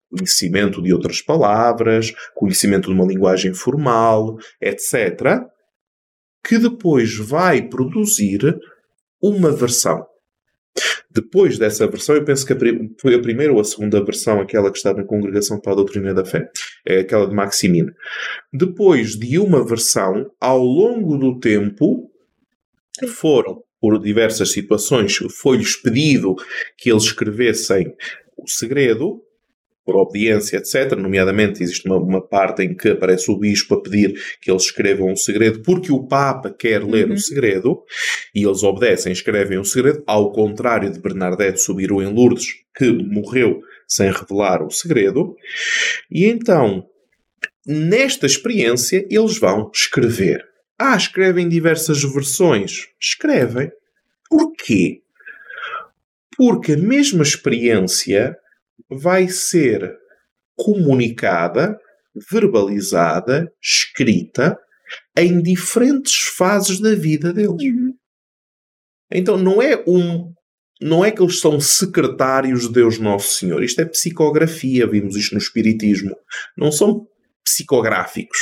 conhecimento 0.10 0.82
de 0.82 0.94
outras 0.94 1.22
palavras, 1.22 2.14
conhecimento 2.36 2.90
de 2.90 2.94
uma 2.94 3.06
linguagem 3.06 3.54
formal, 3.54 4.38
etc., 4.62 5.42
que 6.44 6.58
depois 6.58 7.16
vai 7.18 7.62
produzir 7.62 8.60
uma 9.22 9.52
versão. 9.52 10.06
Depois 11.14 11.58
dessa 11.58 11.86
versão, 11.88 12.16
eu 12.16 12.24
penso 12.24 12.46
que 12.46 12.56
foi 13.00 13.14
a 13.14 13.22
primeira 13.22 13.52
ou 13.52 13.60
a 13.60 13.64
segunda 13.66 14.04
versão, 14.04 14.40
aquela 14.40 14.72
que 14.72 14.78
está 14.78 14.94
na 14.94 15.04
Congregação 15.04 15.60
para 15.60 15.74
a 15.74 15.76
Doutrina 15.76 16.14
da 16.14 16.24
Fé, 16.24 16.50
é 16.86 17.00
aquela 17.00 17.28
de 17.28 17.36
Maximino. 17.36 17.94
Depois 18.54 19.18
de 19.18 19.38
uma 19.38 19.66
versão, 19.66 20.32
ao 20.40 20.64
longo 20.64 21.18
do 21.18 21.38
tempo, 21.40 22.10
foram, 23.08 23.62
por 23.80 24.00
diversas 24.00 24.52
situações, 24.52 25.18
foi-lhes 25.42 25.76
pedido 25.76 26.36
que 26.78 26.90
eles 26.90 27.04
escrevessem 27.04 27.94
o 28.38 28.48
segredo, 28.48 29.22
por 29.92 30.00
obediência, 30.00 30.58
etc. 30.58 30.98
Nomeadamente, 30.98 31.62
existe 31.62 31.88
uma, 31.88 31.98
uma, 31.98 32.22
parte 32.22 32.64
em 32.64 32.74
que 32.74 32.90
aparece 32.90 33.30
o 33.30 33.38
bispo 33.38 33.76
a 33.76 33.82
pedir 33.82 34.14
que 34.40 34.50
eles 34.50 34.64
escrevam 34.64 35.12
um 35.12 35.16
segredo 35.16 35.62
porque 35.62 35.92
o 35.92 36.08
Papa 36.08 36.50
quer 36.50 36.84
ler 36.84 37.08
uhum. 37.08 37.14
o 37.14 37.20
segredo 37.20 37.84
e 38.34 38.46
eles 38.46 38.64
obedecem, 38.64 39.12
escrevem 39.12 39.58
o 39.58 39.66
segredo, 39.66 40.02
ao 40.08 40.32
contrário 40.32 40.92
de 40.92 41.00
Bernadette 41.00 41.62
Subiru 41.62 42.02
em 42.02 42.12
Lourdes, 42.12 42.48
que 42.76 42.90
morreu 42.92 43.62
sem 43.88 44.10
revelar 44.10 44.64
o 44.64 44.72
segredo. 44.72 45.36
E 46.10 46.26
então, 46.26 46.86
nesta 47.68 48.26
experiência, 48.26 49.06
eles 49.10 49.38
vão 49.38 49.70
escrever. 49.74 50.46
Ah, 50.80 50.96
escrevem 50.96 51.50
diversas 51.50 52.02
versões. 52.02 52.88
Escrevem. 53.00 53.70
Porquê? 54.30 55.02
Porque 56.38 56.74
a 56.74 56.78
mesma 56.78 57.22
experiência 57.24 58.38
vai 58.90 59.28
ser 59.28 59.92
comunicada, 60.56 61.78
verbalizada, 62.30 63.52
escrita 63.62 64.58
em 65.18 65.42
diferentes 65.42 66.16
fases 66.38 66.80
da 66.80 66.94
vida 66.94 67.34
deles. 67.34 67.64
Uhum. 67.64 67.94
Então 69.12 69.38
não 69.38 69.62
é 69.62 69.84
um 69.88 70.32
não 70.82 71.06
é 71.06 71.12
que 71.12 71.22
eles 71.22 71.40
são 71.40 71.60
secretários 71.60 72.64
de 72.64 72.74
Deus 72.74 72.98
Nosso 72.98 73.38
Senhor. 73.38 73.64
Isto 73.64 73.82
é 73.82 73.86
psicografia, 73.86 74.88
vimos 74.88 75.16
isto 75.16 75.34
no 75.34 75.38
Espiritismo. 75.38 76.16
Não 76.58 76.72
são 76.72 77.06
psicográficos. 77.44 78.40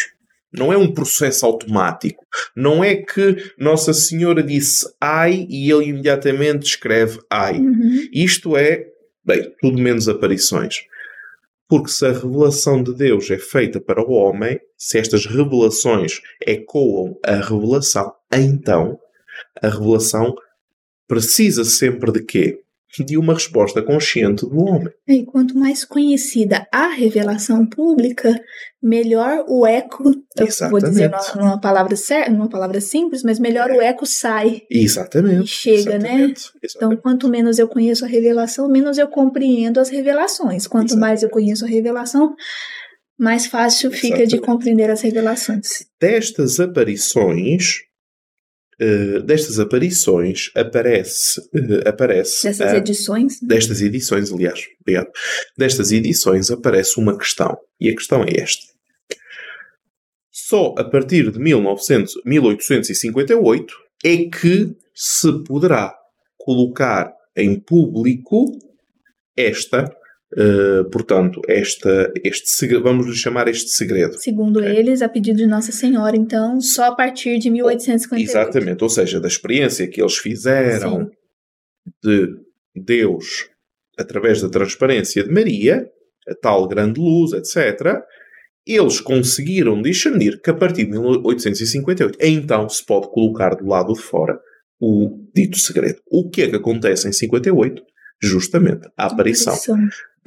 Não 0.52 0.72
é 0.72 0.78
um 0.78 0.94
processo 0.94 1.46
automático. 1.46 2.26
Não 2.56 2.82
é 2.82 2.96
que 2.96 3.36
Nossa 3.58 3.94
Senhora 3.94 4.42
disse 4.42 4.86
ai 5.02 5.46
e 5.50 5.70
ele 5.70 5.88
imediatamente 5.88 6.66
escreve 6.66 7.20
ai. 7.30 7.60
Uhum. 7.60 8.08
Isto 8.14 8.56
é 8.56 8.86
Bem, 9.24 9.54
tudo 9.62 9.78
menos 9.78 10.08
aparições. 10.08 10.78
Porque 11.68 11.90
se 11.90 12.06
a 12.06 12.12
revelação 12.12 12.82
de 12.82 12.96
Deus 12.96 13.30
é 13.30 13.38
feita 13.38 13.80
para 13.80 14.02
o 14.02 14.12
homem, 14.12 14.60
se 14.76 14.98
estas 14.98 15.26
revelações 15.26 16.20
ecoam 16.46 17.18
a 17.24 17.36
revelação, 17.36 18.12
então 18.32 19.00
a 19.62 19.70
revelação 19.70 20.34
precisa 21.08 21.64
sempre 21.64 22.12
de 22.12 22.24
quê? 22.24 22.60
De 23.06 23.18
uma 23.18 23.34
resposta 23.34 23.82
consciente 23.82 24.48
do 24.48 24.58
homem. 24.58 24.90
E 25.08 25.24
quanto 25.26 25.58
mais 25.58 25.86
conhecida 25.86 26.68
a 26.72 26.88
revelação 26.88 27.66
pública, 27.66 28.40
melhor 28.82 29.46
o 29.48 29.66
eco, 29.66 30.10
eu 30.38 30.48
Exatamente. 30.48 30.82
vou 30.82 30.90
dizer 30.90 31.12
numa 31.36 31.60
palavra 31.60 31.96
certa, 31.96 32.32
numa 32.32 32.50
palavra 32.50 32.82
simples, 32.82 33.22
mas 33.24 33.40
melhor 33.40 33.70
o 33.70 33.82
eco 33.82 34.06
sai. 34.06 34.64
Exatamente. 34.70 35.44
E 35.44 35.48
chega, 35.48 36.00
né? 36.00 36.10
Exatamente. 36.10 36.18
né? 36.18 36.60
Exatamente. 36.64 36.76
Então, 36.76 36.98
quanto 36.98 37.30
menos 37.30 37.60
eu 37.60 37.68
conheço 37.68 38.06
a 38.06 38.08
revelação, 38.08 38.68
menos 38.70 38.98
eu 38.98 39.08
compreendo 39.08 39.80
as 39.80 39.90
revelações. 39.90 40.66
Quanto 40.66 40.88
Exatamente. 40.88 41.10
mais 41.10 41.24
eu 41.24 41.30
conheço 41.30 41.66
a 41.66 41.68
revelação, 41.68 42.36
mais 43.18 43.46
fácil 43.46 43.92
fica 43.92 44.26
de 44.26 44.40
compreender 44.40 44.90
as 44.90 45.02
revelações. 45.02 45.86
Destas 46.00 46.60
aparições, 46.60 47.82
Uh, 48.82 49.22
destas 49.24 49.60
aparições 49.60 50.52
aparece. 50.56 51.42
Uh, 51.54 51.88
aparece 51.88 52.48
Destas 52.48 52.74
edições? 52.74 53.40
Destas 53.42 53.82
edições, 53.82 54.32
aliás. 54.32 54.68
Obrigado. 54.80 55.10
Destas 55.58 55.92
edições 55.92 56.50
aparece 56.50 56.98
uma 56.98 57.18
questão. 57.18 57.58
E 57.80 57.90
a 57.90 57.94
questão 57.94 58.24
é 58.24 58.40
esta. 58.40 58.66
Só 60.32 60.74
a 60.78 60.84
partir 60.84 61.30
de 61.32 61.40
1900, 61.40 62.22
1858 62.26 63.74
é 64.06 64.18
que 64.18 64.76
se 64.96 65.44
poderá 65.44 65.94
colocar 66.38 67.14
em 67.36 67.60
público 67.60 68.46
esta 69.36 69.94
Uh, 70.32 70.88
portanto, 70.92 71.42
esta, 71.48 72.12
este 72.24 72.68
vamos 72.78 73.08
lhe 73.08 73.16
chamar 73.16 73.48
este 73.48 73.70
segredo. 73.70 74.16
Segundo 74.20 74.60
okay. 74.60 74.78
eles, 74.78 75.02
a 75.02 75.10
pedido 75.10 75.38
de 75.38 75.48
Nossa 75.48 75.72
Senhora, 75.72 76.16
então, 76.16 76.62
só 76.62 76.86
a 76.86 76.96
partir 76.96 77.40
de 77.40 77.50
1858. 77.50 78.30
Exatamente, 78.30 78.84
ou 78.84 78.90
seja, 78.90 79.20
da 79.20 79.28
experiência 79.28 79.88
que 79.88 80.00
eles 80.00 80.18
fizeram 80.18 81.06
Sim. 81.06 81.12
de 82.04 82.28
Deus 82.76 83.50
através 83.98 84.42
da 84.42 84.50
transparência 84.50 85.24
de 85.24 85.32
Maria, 85.32 85.90
a 86.28 86.36
tal 86.36 86.68
grande 86.68 87.00
luz, 87.00 87.34
etc., 87.34 88.00
eles 88.66 89.02
conseguiram 89.02 89.82
discernir 89.82 90.40
que 90.42 90.50
a 90.52 90.54
partir 90.54 90.86
de 90.86 90.92
1858, 90.92 92.20
então 92.22 92.70
se 92.70 92.86
pode 92.86 93.10
colocar 93.10 93.56
do 93.56 93.66
lado 93.66 93.94
de 93.94 94.02
fora 94.02 94.40
o 94.80 95.28
dito 95.36 95.58
segredo. 95.58 96.00
O 96.10 96.30
que 96.30 96.44
é 96.44 96.50
que 96.50 96.56
acontece 96.56 97.08
em 97.08 97.12
58? 97.12 97.82
Justamente 98.22 98.88
a 98.96 99.08
aparição, 99.08 99.56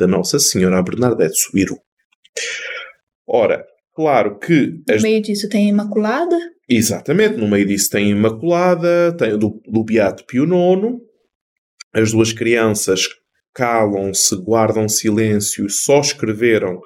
da 0.02 0.06
Nossa 0.08 0.38
Senhora 0.40 0.82
Bernadette 0.82 1.36
Subiru. 1.36 1.78
Ora, 3.26 3.64
claro 3.94 4.38
que. 4.38 4.82
No 4.88 4.94
as... 4.94 5.02
meio 5.02 5.22
disso 5.22 5.48
tem 5.48 5.66
a 5.66 5.70
Imaculada? 5.70 6.36
Exatamente, 6.68 7.36
no 7.36 7.48
meio 7.48 7.66
disso 7.66 7.90
tem 7.90 8.06
a 8.06 8.16
Imaculada, 8.16 9.16
tem 9.16 9.38
do, 9.38 9.60
do 9.64 9.84
Beato 9.84 10.24
Pio 10.26 10.44
IX, 10.44 10.98
as 11.94 12.10
duas 12.12 12.32
crianças 12.32 13.08
calam-se, 13.54 14.34
guardam 14.36 14.88
silêncio, 14.88 15.68
só 15.68 16.00
escreveram 16.00 16.80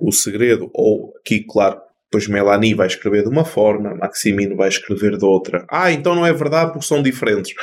o 0.00 0.12
segredo, 0.12 0.70
ou 0.72 1.12
aqui, 1.18 1.44
claro, 1.44 1.80
depois 2.04 2.28
Melanie 2.28 2.74
vai 2.74 2.86
escrever 2.86 3.24
de 3.24 3.28
uma 3.28 3.44
forma, 3.44 3.96
Maximino 3.96 4.54
vai 4.54 4.68
escrever 4.68 5.18
de 5.18 5.24
outra. 5.24 5.66
Ah, 5.68 5.90
então 5.90 6.14
não 6.14 6.24
é 6.24 6.32
verdade 6.32 6.72
porque 6.72 6.86
são 6.86 7.02
diferentes. 7.02 7.54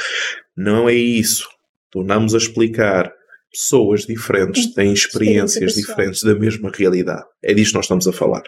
Não 0.58 0.90
é 0.90 0.94
isso. 0.94 1.48
Tornamos 1.90 2.36
a 2.36 2.38
explicar. 2.38 3.14
Pessoas 3.52 4.06
diferentes 4.06 4.74
têm 4.74 4.94
experiências 4.94 5.74
diferentes 5.74 6.22
da 6.22 6.36
mesma 6.36 6.72
realidade. 6.74 7.26
É 7.44 7.54
disto 7.54 7.72
que 7.72 7.78
nós 7.78 7.86
estamos 7.86 8.08
a 8.08 8.14
falar. 8.14 8.44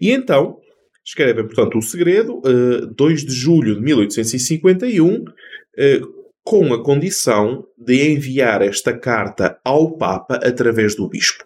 E 0.00 0.10
então, 0.10 0.58
escrevem, 1.04 1.44
portanto, 1.44 1.76
o 1.76 1.82
segredo, 1.82 2.38
uh, 2.38 2.84
eh, 2.84 2.94
2 2.96 3.24
de 3.26 3.34
julho 3.34 3.74
de 3.74 3.82
1851, 3.82 5.14
uh, 5.16 5.24
com 6.44 6.72
a 6.72 6.82
condição 6.82 7.64
de 7.76 8.10
enviar 8.10 8.62
esta 8.62 8.96
carta 8.96 9.58
ao 9.64 9.96
Papa 9.96 10.36
através 10.36 10.96
do 10.96 11.08
Bispo. 11.08 11.44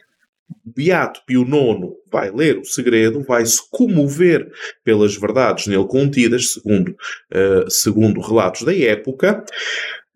Beato 0.65 1.21
Pio 1.27 1.43
IX 1.43 1.93
vai 2.11 2.31
ler 2.31 2.59
o 2.59 2.65
segredo, 2.65 3.23
vai 3.23 3.45
se 3.45 3.61
comover 3.71 4.49
pelas 4.85 5.17
verdades 5.17 5.67
nele 5.67 5.87
contidas, 5.87 6.53
segundo, 6.53 6.91
uh, 6.91 7.71
segundo 7.71 8.21
relatos 8.21 8.63
da 8.63 8.77
época. 8.77 9.45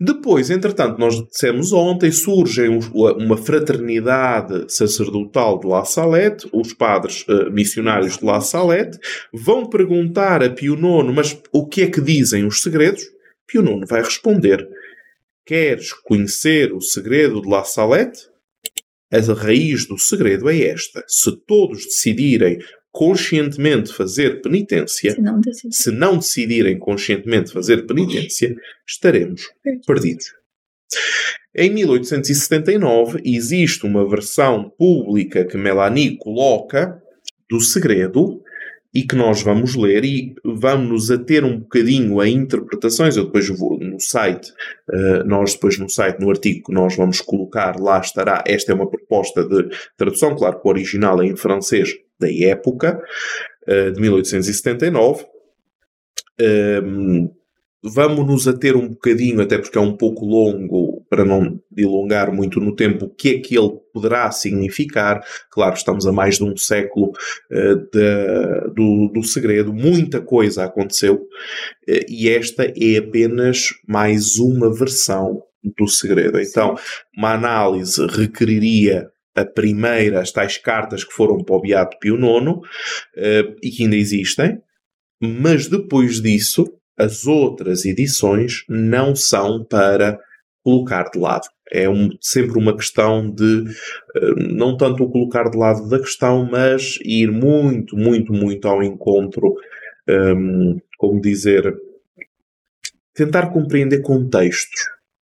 Depois, 0.03 0.49
entretanto, 0.49 0.99
nós 0.99 1.23
dissemos 1.29 1.75
ontem, 1.75 2.11
surge 2.11 2.67
uma 2.69 3.37
fraternidade 3.37 4.73
sacerdotal 4.73 5.61
de 5.61 5.67
La 5.67 5.85
Salette, 5.85 6.49
os 6.55 6.73
padres 6.73 7.27
uh, 7.29 7.51
missionários 7.51 8.17
de 8.17 8.25
La 8.25 8.41
Salette, 8.41 8.99
vão 9.31 9.69
perguntar 9.69 10.43
a 10.43 10.49
Pio 10.49 10.73
IX, 10.73 11.15
mas 11.15 11.39
o 11.53 11.67
que 11.67 11.83
é 11.83 11.91
que 11.91 12.01
dizem 12.01 12.47
os 12.47 12.63
segredos? 12.63 13.03
Pio 13.47 13.63
IX 13.63 13.87
vai 13.87 14.01
responder: 14.03 14.67
Queres 15.45 15.93
conhecer 15.93 16.73
o 16.73 16.81
segredo 16.81 17.43
de 17.43 17.49
La 17.51 17.65
Salette? 17.65 18.31
A 19.13 19.35
raiz 19.35 19.87
do 19.87 19.99
segredo 19.99 20.49
é 20.49 20.63
esta: 20.63 21.05
se 21.07 21.31
todos 21.47 21.85
decidirem 21.85 22.59
conscientemente 22.93 23.93
fazer 23.93 24.41
penitência, 24.43 25.13
se 25.13 25.21
não, 25.21 25.41
se 25.71 25.91
não 25.91 26.19
decidirem 26.19 26.79
conscientemente 26.79 27.53
fazer 27.53 27.87
penitência, 27.87 28.55
estaremos 28.87 29.43
perdidos. 29.87 30.27
Em 31.55 31.71
1879 31.71 33.21
existe 33.25 33.85
uma 33.87 34.09
versão 34.09 34.71
pública 34.71 35.45
que 35.45 35.57
Melanie 35.57 36.17
coloca 36.17 37.01
do 37.49 37.61
segredo 37.61 38.41
e 38.93 39.03
que 39.05 39.15
nós 39.15 39.43
vamos 39.43 39.77
ler 39.77 40.05
e 40.05 40.35
vamos 40.45 40.89
nos 40.89 41.11
ater 41.11 41.45
um 41.45 41.59
bocadinho 41.59 42.21
a 42.21 42.29
interpretações. 42.29 43.17
Eu 43.17 43.27
depois 43.27 43.49
vou 43.49 43.79
no 43.79 44.01
site, 44.01 44.53
uh, 44.91 45.25
nós 45.25 45.55
depois 45.55 45.79
no 45.79 45.89
site, 45.89 46.21
no 46.21 46.31
artigo 46.31 46.67
que 46.67 46.73
nós 46.73 46.97
vamos 46.97 47.21
colocar, 47.21 47.79
lá 47.79 48.01
estará. 48.01 48.43
Esta 48.47 48.73
é 48.73 48.75
uma 48.75 48.91
proposta 48.91 49.45
de 49.45 49.69
tradução, 49.97 50.35
claro 50.35 50.61
que 50.61 50.67
o 50.67 50.71
original 50.71 51.23
é 51.23 51.27
em 51.27 51.37
francês 51.37 51.95
da 52.21 52.33
época, 52.33 53.03
uh, 53.67 53.93
de 53.93 54.01
1879. 54.01 55.27
Um, 56.41 57.31
Vamos 57.83 58.27
nos 58.27 58.47
ater 58.47 58.77
um 58.77 58.89
bocadinho, 58.89 59.41
até 59.41 59.57
porque 59.57 59.79
é 59.79 59.81
um 59.81 59.97
pouco 59.97 60.27
longo, 60.27 61.03
para 61.09 61.25
não 61.25 61.59
dilongar 61.73 62.31
muito 62.31 62.61
no 62.61 62.77
tempo, 62.77 63.07
o 63.07 63.09
que 63.09 63.31
é 63.31 63.39
que 63.39 63.59
ele 63.59 63.71
poderá 63.91 64.31
significar. 64.31 65.25
Claro, 65.51 65.75
estamos 65.75 66.07
a 66.07 66.13
mais 66.13 66.37
de 66.37 66.45
um 66.45 66.55
século 66.59 67.11
uh, 67.51 67.77
de, 67.77 68.75
do, 68.75 69.11
do 69.15 69.23
segredo, 69.23 69.73
muita 69.73 70.21
coisa 70.21 70.65
aconteceu, 70.65 71.15
uh, 71.15 72.05
e 72.07 72.29
esta 72.29 72.65
é 72.65 72.99
apenas 72.99 73.69
mais 73.89 74.37
uma 74.37 74.71
versão 74.71 75.43
do 75.65 75.89
segredo. 75.89 76.39
Então, 76.39 76.75
uma 77.17 77.33
análise 77.33 78.07
requeriria 78.09 79.11
a 79.41 79.45
primeira, 79.45 80.21
as 80.21 80.33
tais 80.33 80.59
cartas 80.59 81.05
que 81.05 81.13
foram 81.13 81.39
para 81.39 81.57
o 81.57 81.61
Beato 81.61 81.99
Pio 81.99 82.17
IX 82.17 82.49
uh, 82.49 83.57
e 83.63 83.71
que 83.71 83.85
ainda 83.85 83.97
existem, 83.97 84.59
mas 85.21 85.67
depois 85.67 86.21
disso 86.21 86.65
as 86.99 87.27
outras 87.27 87.85
edições 87.85 88.65
não 88.69 89.15
são 89.15 89.65
para 89.65 90.19
colocar 90.63 91.05
de 91.11 91.19
lado. 91.19 91.49
É 91.73 91.89
um, 91.89 92.11
sempre 92.21 92.59
uma 92.59 92.77
questão 92.77 93.31
de 93.31 93.65
uh, 93.65 94.55
não 94.55 94.77
tanto 94.77 95.05
o 95.05 95.11
colocar 95.11 95.49
de 95.49 95.57
lado 95.57 95.89
da 95.89 95.99
questão, 95.99 96.49
mas 96.51 96.99
ir 97.03 97.31
muito, 97.31 97.97
muito, 97.97 98.33
muito 98.33 98.69
ao 98.69 98.83
encontro, 98.83 99.55
um, 100.09 100.79
como 100.99 101.21
dizer, 101.21 101.75
tentar 103.15 103.53
compreender 103.53 104.03
contextos. 104.03 104.81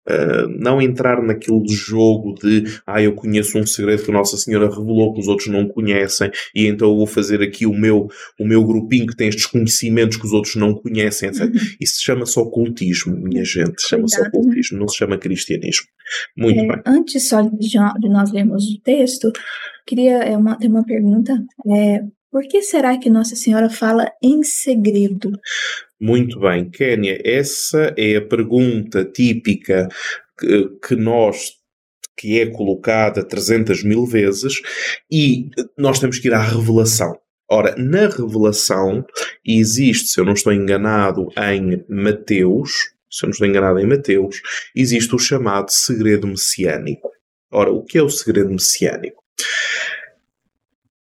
Uh, 0.07 0.47
não 0.59 0.81
entrar 0.81 1.21
naquele 1.23 1.67
jogo 1.67 2.35
de 2.35 2.63
ah, 2.85 3.01
eu 3.01 3.13
conheço 3.13 3.57
um 3.57 3.65
segredo 3.65 4.03
que 4.03 4.11
Nossa 4.11 4.37
Senhora 4.37 4.69
revelou 4.69 5.13
que 5.13 5.19
os 5.19 5.27
outros 5.27 5.47
não 5.47 5.67
conhecem 5.67 6.29
e 6.53 6.67
então 6.67 6.89
eu 6.89 6.95
vou 6.95 7.07
fazer 7.07 7.41
aqui 7.41 7.65
o 7.65 7.73
meu, 7.73 8.07
o 8.39 8.45
meu 8.45 8.63
grupinho 8.63 9.07
que 9.07 9.15
tem 9.15 9.29
estes 9.29 9.45
conhecimentos 9.47 10.17
que 10.17 10.25
os 10.25 10.33
outros 10.33 10.55
não 10.55 10.73
conhecem, 10.75 11.29
etc. 11.29 11.43
Uhum. 11.43 11.51
Isso 11.79 12.03
chama-se 12.03 12.39
ocultismo, 12.39 13.15
minha 13.17 13.43
gente. 13.43 13.81
Chama-se 13.81 14.21
ocultismo, 14.21 14.79
não 14.79 14.87
se 14.87 14.97
chama 14.97 15.17
cristianismo. 15.17 15.87
Muito 16.37 16.59
é, 16.59 16.67
bem. 16.67 16.81
Antes 16.85 17.27
só 17.27 17.41
de, 17.41 17.57
de, 17.57 18.09
nós 18.09 18.31
lermos 18.31 18.65
o 18.65 18.81
texto, 18.81 19.31
queria 19.85 20.17
é 20.23 20.37
uma, 20.37 20.57
ter 20.57 20.67
uma 20.67 20.85
pergunta. 20.85 21.33
É, 21.67 22.01
por 22.35 22.45
que 22.49 22.61
será 22.61 22.97
que 22.97 23.09
Nossa 23.09 23.33
Senhora 23.33 23.69
fala 23.69 24.11
em 24.21 24.43
segredo? 24.43 25.39
Muito 25.97 26.37
bem, 26.41 26.69
Kénia, 26.69 27.17
essa 27.23 27.93
é 27.95 28.17
a 28.17 28.27
pergunta 28.27 29.05
típica 29.05 29.87
que, 30.37 30.69
que 30.85 30.95
nós 30.97 31.53
que 32.17 32.41
é 32.41 32.45
colocada 32.47 33.25
300 33.25 33.85
mil 33.85 34.05
vezes 34.05 34.55
e 35.09 35.49
nós 35.77 35.97
temos 35.97 36.19
que 36.19 36.27
ir 36.27 36.33
à 36.33 36.41
revelação. 36.41 37.17
Ora, 37.49 37.73
na 37.77 38.09
revelação 38.09 39.05
existe, 39.45 40.09
se 40.09 40.19
eu 40.19 40.25
não 40.25 40.33
estou 40.33 40.51
enganado, 40.51 41.29
em 41.37 41.85
Mateus, 41.87 42.93
se 43.09 43.23
eu 43.23 43.27
não 43.27 43.31
estou 43.31 43.47
enganado 43.47 43.79
em 43.79 43.87
Mateus, 43.87 44.41
existe 44.75 45.15
o 45.15 45.19
chamado 45.19 45.67
segredo 45.69 46.27
messiânico. 46.27 47.09
Ora, 47.49 47.71
o 47.71 47.81
que 47.81 47.97
é 47.97 48.03
o 48.03 48.09
segredo 48.09 48.49
messiânico? 48.49 49.23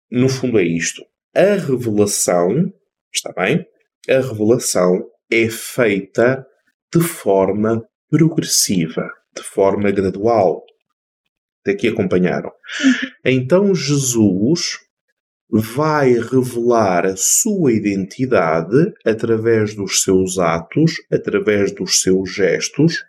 No 0.09 0.29
fundo 0.29 0.57
é 0.57 0.63
isto 0.63 1.03
a 1.35 1.55
revelação, 1.55 2.71
está 3.13 3.33
bem? 3.33 3.65
A 4.07 4.21
revelação 4.21 5.03
é 5.29 5.49
feita 5.49 6.45
de 6.93 7.01
forma 7.01 7.83
progressiva, 8.09 9.09
de 9.35 9.43
forma 9.43 9.91
gradual. 9.91 10.63
Daqui 11.65 11.87
acompanharam. 11.87 12.51
Uhum. 12.83 13.09
Então 13.25 13.75
Jesus 13.75 14.79
vai 15.49 16.13
revelar 16.13 17.05
a 17.05 17.15
sua 17.15 17.73
identidade 17.73 18.93
através 19.05 19.75
dos 19.75 20.03
seus 20.03 20.37
atos, 20.39 20.93
através 21.11 21.73
dos 21.73 22.01
seus 22.01 22.31
gestos, 22.31 23.03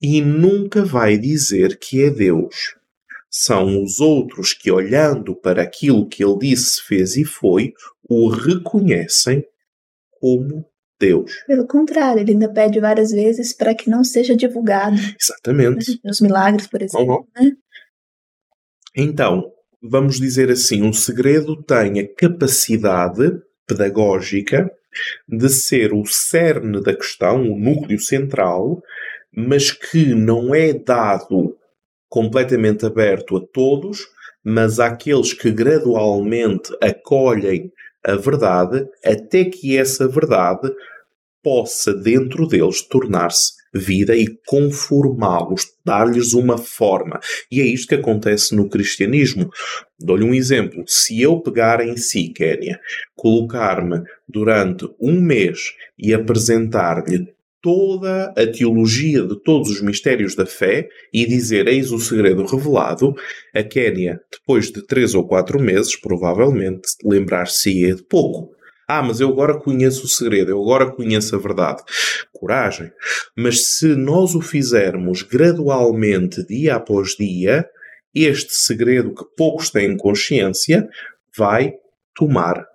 e 0.00 0.22
nunca 0.22 0.84
vai 0.84 1.18
dizer 1.18 1.78
que 1.78 2.04
é 2.04 2.10
Deus 2.10 2.79
são 3.30 3.82
os 3.82 4.00
outros 4.00 4.52
que, 4.52 4.70
olhando 4.70 5.36
para 5.36 5.62
aquilo 5.62 6.08
que 6.08 6.24
ele 6.24 6.38
disse, 6.38 6.82
fez 6.82 7.16
e 7.16 7.24
foi, 7.24 7.72
o 8.08 8.28
reconhecem 8.28 9.44
como 10.10 10.66
Deus. 10.98 11.32
Pelo 11.46 11.66
contrário, 11.66 12.20
ele 12.20 12.32
ainda 12.32 12.52
pede 12.52 12.80
várias 12.80 13.12
vezes 13.12 13.52
para 13.54 13.74
que 13.74 13.88
não 13.88 14.02
seja 14.02 14.36
divulgado. 14.36 14.96
Exatamente. 15.18 16.00
Né? 16.04 16.10
Os 16.10 16.20
milagres, 16.20 16.66
por 16.66 16.82
exemplo. 16.82 17.26
Né? 17.34 17.52
Então, 18.96 19.50
vamos 19.80 20.18
dizer 20.18 20.50
assim, 20.50 20.86
o 20.86 20.92
segredo 20.92 21.62
tem 21.62 22.00
a 22.00 22.14
capacidade 22.14 23.40
pedagógica 23.66 24.70
de 25.28 25.48
ser 25.48 25.94
o 25.94 26.04
cerne 26.04 26.82
da 26.82 26.94
questão, 26.94 27.42
o 27.42 27.58
núcleo 27.58 28.00
central, 28.00 28.82
mas 29.32 29.70
que 29.70 30.12
não 30.14 30.52
é 30.52 30.72
dado 30.72 31.56
completamente 32.10 32.84
aberto 32.84 33.38
a 33.38 33.40
todos, 33.40 34.06
mas 34.44 34.78
àqueles 34.78 35.32
que 35.32 35.50
gradualmente 35.50 36.70
acolhem 36.82 37.72
a 38.04 38.16
verdade, 38.16 38.86
até 39.04 39.44
que 39.44 39.78
essa 39.78 40.06
verdade 40.08 40.70
possa 41.42 41.94
dentro 41.94 42.46
deles 42.46 42.82
tornar-se 42.82 43.60
vida 43.72 44.16
e 44.16 44.26
conformá-los, 44.46 45.66
dar-lhes 45.84 46.32
uma 46.32 46.58
forma. 46.58 47.20
E 47.50 47.60
é 47.60 47.64
isto 47.64 47.88
que 47.88 47.94
acontece 47.94 48.54
no 48.54 48.68
cristianismo. 48.68 49.48
Dou-lhe 49.98 50.24
um 50.24 50.34
exemplo. 50.34 50.82
Se 50.86 51.20
eu 51.22 51.40
pegar 51.40 51.80
em 51.80 51.96
si, 51.96 52.28
Kénia, 52.30 52.80
colocar-me 53.14 54.02
durante 54.28 54.88
um 55.00 55.20
mês 55.20 55.72
e 55.98 56.12
apresentar-lhe 56.12 57.32
toda 57.62 58.32
a 58.36 58.46
teologia 58.46 59.22
de 59.22 59.40
todos 59.42 59.70
os 59.70 59.82
mistérios 59.82 60.34
da 60.34 60.46
fé 60.46 60.88
e 61.12 61.26
dizer 61.26 61.68
eis 61.68 61.92
o 61.92 61.98
segredo 61.98 62.44
revelado, 62.44 63.14
a 63.54 63.62
Kénia, 63.62 64.20
depois 64.30 64.70
de 64.70 64.86
três 64.86 65.14
ou 65.14 65.26
quatro 65.26 65.60
meses, 65.60 65.98
provavelmente 65.98 66.88
lembrar-se-ia 67.04 67.94
de 67.94 68.02
pouco. 68.02 68.54
Ah, 68.88 69.02
mas 69.02 69.20
eu 69.20 69.28
agora 69.28 69.60
conheço 69.60 70.04
o 70.04 70.08
segredo, 70.08 70.50
eu 70.50 70.60
agora 70.60 70.90
conheço 70.90 71.36
a 71.36 71.38
verdade. 71.38 71.82
Coragem. 72.32 72.90
Mas 73.36 73.76
se 73.76 73.94
nós 73.94 74.34
o 74.34 74.40
fizermos 74.40 75.22
gradualmente, 75.22 76.44
dia 76.44 76.74
após 76.74 77.10
dia, 77.10 77.64
este 78.12 78.52
segredo 78.52 79.14
que 79.14 79.24
poucos 79.36 79.70
têm 79.70 79.96
consciência 79.96 80.88
vai 81.36 81.74
tomar 82.16 82.66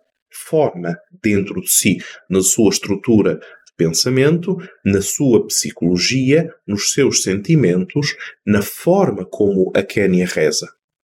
forma 0.50 0.98
dentro 1.21 1.60
de 1.62 1.69
si, 1.69 1.98
na 2.30 2.41
sua 2.41 2.69
estrutura 2.69 3.39
pensamento, 3.78 4.58
na 4.84 5.02
sua 5.02 5.46
psicologia, 5.48 6.50
nos 6.68 6.92
seus 6.92 7.24
sentimentos, 7.24 8.16
na 8.46 8.62
forma 8.62 9.26
como 9.26 9.72
a 9.76 9.84
Kénia 9.84 10.26
reza. 10.26 10.68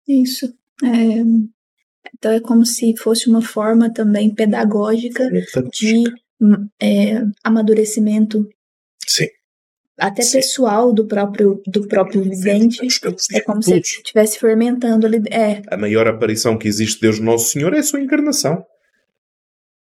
Isso. 0.08 0.54
É, 0.84 0.88
então 2.14 2.32
é 2.32 2.40
como 2.40 2.66
se 2.66 2.96
fosse 2.98 3.30
uma 3.30 3.42
forma 3.42 3.92
também 3.94 4.34
pedagógica 4.34 5.30
de 5.72 6.04
é, 6.82 7.22
amadurecimento. 7.44 8.48
Sim. 9.08 9.28
Até 9.98 10.24
Sim. 10.24 10.38
pessoal 10.38 10.92
do 10.92 11.06
próprio 11.06 11.62
do 11.68 11.88
próprio 11.88 12.24
vidente. 12.24 12.80
É 13.32 13.42
como 13.42 13.62
se 13.62 13.78
estivesse 13.78 14.40
fermentando 14.40 15.06
ali. 15.06 15.22
É. 15.30 15.62
A 15.68 15.78
maior 15.78 16.08
aparição 16.08 16.58
que 16.58 16.68
existe 16.68 16.96
de 16.96 17.02
Deus 17.02 17.20
Nosso 17.20 17.50
Senhor 17.50 17.74
é 17.74 17.80
a 17.80 17.84
sua 17.84 18.02
encarnação. 18.02 18.66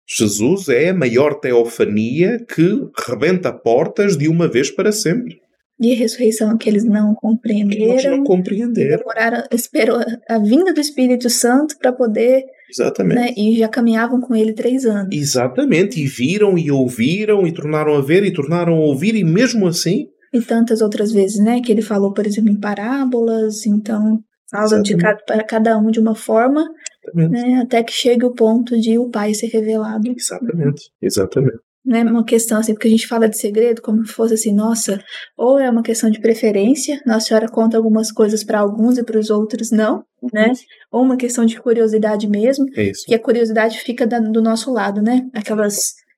Jesus 0.07 0.69
é 0.69 0.89
a 0.89 0.93
maior 0.93 1.39
teofania 1.39 2.43
que 2.45 2.87
rebenta 3.07 3.51
portas 3.51 4.15
de 4.15 4.27
uma 4.27 4.47
vez 4.47 4.69
para 4.69 4.91
sempre. 4.91 5.39
E 5.79 5.91
a 5.91 5.95
ressurreição 5.95 6.57
que 6.57 6.69
eles 6.69 6.85
não 6.85 7.13
compreenderam. 7.15 7.91
Eles 7.91 8.05
não 8.05 8.23
compreenderam. 8.23 8.99
Demoraram, 8.99 9.43
esperou 9.51 9.99
a 10.29 10.37
vinda 10.39 10.73
do 10.73 10.79
Espírito 10.79 11.29
Santo 11.29 11.77
para 11.77 11.91
poder. 11.91 12.43
Exatamente. 12.71 13.15
Né, 13.15 13.33
e 13.35 13.57
já 13.57 13.67
caminhavam 13.67 14.21
com 14.21 14.35
ele 14.35 14.53
três 14.53 14.85
anos. 14.85 15.09
Exatamente. 15.11 16.01
E 16.01 16.07
viram 16.07 16.57
e 16.57 16.71
ouviram 16.71 17.45
e 17.45 17.53
tornaram 17.53 17.95
a 17.95 18.01
ver 18.01 18.23
e 18.23 18.31
tornaram 18.31 18.73
a 18.73 18.79
ouvir, 18.79 19.15
e 19.15 19.23
mesmo 19.23 19.67
assim. 19.67 20.07
E 20.33 20.41
tantas 20.41 20.81
outras 20.81 21.11
vezes, 21.11 21.43
né? 21.43 21.59
Que 21.61 21.71
ele 21.71 21.81
falou, 21.81 22.13
por 22.13 22.25
exemplo, 22.25 22.51
em 22.51 22.59
parábolas, 22.59 23.65
então 23.65 24.19
fala 24.49 24.81
de 24.81 24.95
cada, 24.95 25.17
para 25.25 25.43
cada 25.43 25.77
um 25.77 25.91
de 25.91 25.99
uma 25.99 26.15
forma 26.15 26.65
né, 27.13 27.61
até 27.61 27.83
que 27.83 27.91
chegue 27.91 28.25
o 28.25 28.33
ponto 28.33 28.79
de 28.79 28.97
o 28.97 29.09
pai 29.09 29.33
ser 29.33 29.47
revelado. 29.47 30.13
Exatamente, 30.15 30.89
exatamente. 31.01 31.59
Não 31.85 31.99
é 31.99 32.03
uma 32.03 32.25
questão 32.25 32.57
assim, 32.57 32.73
porque 32.73 32.87
a 32.87 32.91
gente 32.91 33.07
fala 33.07 33.29
de 33.29 33.37
segredo 33.37 33.79
como 33.79 34.03
se 34.03 34.11
fosse 34.11 34.33
assim, 34.33 34.51
nossa, 34.51 34.99
ou 35.37 35.59
é 35.59 35.69
uma 35.69 35.83
questão 35.83 36.09
de 36.09 36.19
preferência, 36.19 36.99
Nossa 37.05 37.27
Senhora 37.27 37.47
conta 37.47 37.77
algumas 37.77 38.11
coisas 38.11 38.43
para 38.43 38.59
alguns 38.59 38.97
e 38.97 39.03
para 39.03 39.19
os 39.19 39.29
outros 39.29 39.69
não, 39.69 40.03
né? 40.33 40.51
Ou 40.91 41.03
uma 41.03 41.15
questão 41.15 41.45
de 41.45 41.59
curiosidade 41.59 42.27
mesmo, 42.27 42.65
é 42.75 42.85
isso. 42.89 43.03
que 43.05 43.13
a 43.13 43.19
curiosidade 43.19 43.77
fica 43.77 44.07
da, 44.07 44.19
do 44.19 44.41
nosso 44.41 44.71
lado, 44.73 44.99
né? 44.99 45.27
Aquelas 45.31 45.75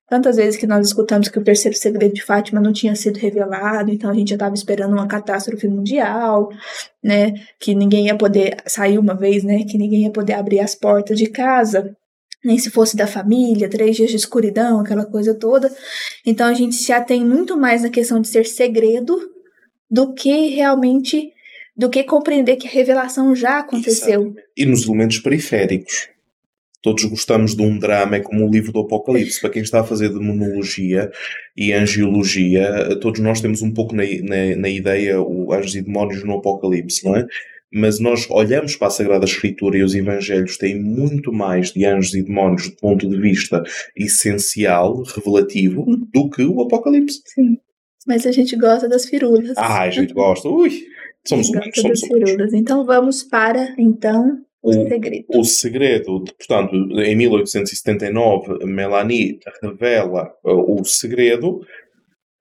tantas 0.08 0.36
vezes 0.36 0.58
que 0.58 0.66
nós 0.66 0.86
escutamos 0.86 1.28
que 1.28 1.38
o 1.38 1.44
terceiro 1.44 1.76
segredo 1.76 2.14
de 2.14 2.24
Fátima 2.24 2.60
não 2.60 2.72
tinha 2.72 2.94
sido 2.94 3.18
revelado, 3.18 3.90
então 3.90 4.10
a 4.10 4.14
gente 4.14 4.30
já 4.30 4.36
estava 4.36 4.54
esperando 4.54 4.92
uma 4.92 5.06
catástrofe 5.06 5.68
mundial, 5.68 6.48
né, 7.02 7.34
que 7.60 7.74
ninguém 7.74 8.06
ia 8.06 8.16
poder 8.16 8.56
sair 8.66 8.98
uma 8.98 9.14
vez, 9.14 9.44
né, 9.44 9.64
que 9.64 9.76
ninguém 9.76 10.04
ia 10.04 10.10
poder 10.10 10.34
abrir 10.34 10.60
as 10.60 10.74
portas 10.74 11.18
de 11.18 11.26
casa, 11.26 11.94
nem 12.42 12.56
se 12.56 12.70
fosse 12.70 12.96
da 12.96 13.06
família, 13.06 13.68
três 13.68 13.96
dias 13.96 14.10
de 14.10 14.16
escuridão, 14.16 14.80
aquela 14.80 15.04
coisa 15.04 15.34
toda. 15.34 15.70
Então 16.24 16.46
a 16.46 16.54
gente 16.54 16.76
se 16.76 16.92
atém 16.92 17.24
muito 17.24 17.56
mais 17.56 17.82
na 17.82 17.90
questão 17.90 18.20
de 18.20 18.28
ser 18.28 18.46
segredo 18.46 19.18
do 19.90 20.14
que 20.14 20.48
realmente 20.48 21.32
do 21.76 21.88
que 21.88 22.02
compreender 22.02 22.56
que 22.56 22.66
a 22.66 22.70
revelação 22.70 23.36
já 23.36 23.60
aconteceu. 23.60 24.34
E 24.56 24.66
nos 24.66 24.84
elementos 24.84 25.18
periféricos 25.18 26.08
Todos 26.80 27.04
gostamos 27.04 27.56
de 27.56 27.62
um 27.62 27.78
drama, 27.78 28.16
é 28.16 28.20
como 28.20 28.46
o 28.46 28.50
livro 28.50 28.72
do 28.72 28.80
Apocalipse. 28.80 29.40
Para 29.40 29.50
quem 29.50 29.62
está 29.62 29.80
a 29.80 29.84
fazer 29.84 30.10
demonologia 30.10 31.10
e 31.56 31.72
angiologia, 31.72 32.96
todos 33.00 33.20
nós 33.20 33.40
temos 33.40 33.62
um 33.62 33.72
pouco 33.72 33.96
na, 33.96 34.04
na, 34.04 34.56
na 34.56 34.68
ideia 34.68 35.20
o 35.20 35.52
anjos 35.52 35.74
e 35.74 35.82
demónios 35.82 36.22
no 36.22 36.38
Apocalipse, 36.38 37.04
não 37.04 37.16
é? 37.16 37.26
Mas 37.72 38.00
nós 38.00 38.26
olhamos 38.30 38.76
para 38.76 38.88
a 38.88 38.90
Sagrada 38.90 39.24
Escritura 39.24 39.76
e 39.76 39.82
os 39.82 39.94
Evangelhos 39.94 40.56
têm 40.56 40.80
muito 40.80 41.32
mais 41.32 41.72
de 41.72 41.84
anjos 41.84 42.14
e 42.14 42.22
demónios 42.22 42.68
do 42.70 42.76
ponto 42.76 43.08
de 43.08 43.20
vista 43.20 43.62
essencial, 43.94 45.02
revelativo, 45.02 45.84
do 46.12 46.30
que 46.30 46.44
o 46.44 46.62
Apocalipse. 46.62 47.20
Sim. 47.26 47.58
Mas 48.06 48.24
a 48.24 48.32
gente 48.32 48.56
gosta 48.56 48.88
das 48.88 49.04
firulas. 49.04 49.52
Ah, 49.58 49.82
a 49.82 49.90
gente 49.90 50.14
gosta. 50.14 50.48
Ui! 50.48 50.70
Somos 51.26 51.50
humanos, 51.50 51.78
somos 51.78 52.02
humanos. 52.04 52.54
Então 52.54 52.86
vamos 52.86 53.22
para, 53.22 53.74
então, 53.76 54.38
o, 54.68 54.88
segredo. 54.88 55.26
O 55.28 55.44
segredo, 55.44 56.24
portanto, 56.24 56.74
em 57.00 57.16
1879, 57.16 58.66
Melanie 58.66 59.38
revela 59.62 60.32
uh, 60.44 60.80
o 60.80 60.84
segredo. 60.84 61.60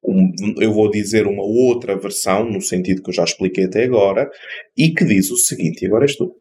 Um, 0.04 0.32
eu 0.60 0.74
vou 0.74 0.90
dizer 0.90 1.28
uma 1.28 1.44
outra 1.44 1.98
versão, 1.98 2.50
no 2.50 2.62
sentido 2.62 3.02
que 3.02 3.10
eu 3.10 3.14
já 3.14 3.24
expliquei 3.24 3.66
até 3.66 3.84
agora, 3.84 4.30
e 4.76 4.94
que 4.94 5.04
diz 5.04 5.32
o 5.32 5.38
seguinte: 5.38 5.86
agora 5.86 6.06
és 6.06 6.16
tu. 6.16 6.36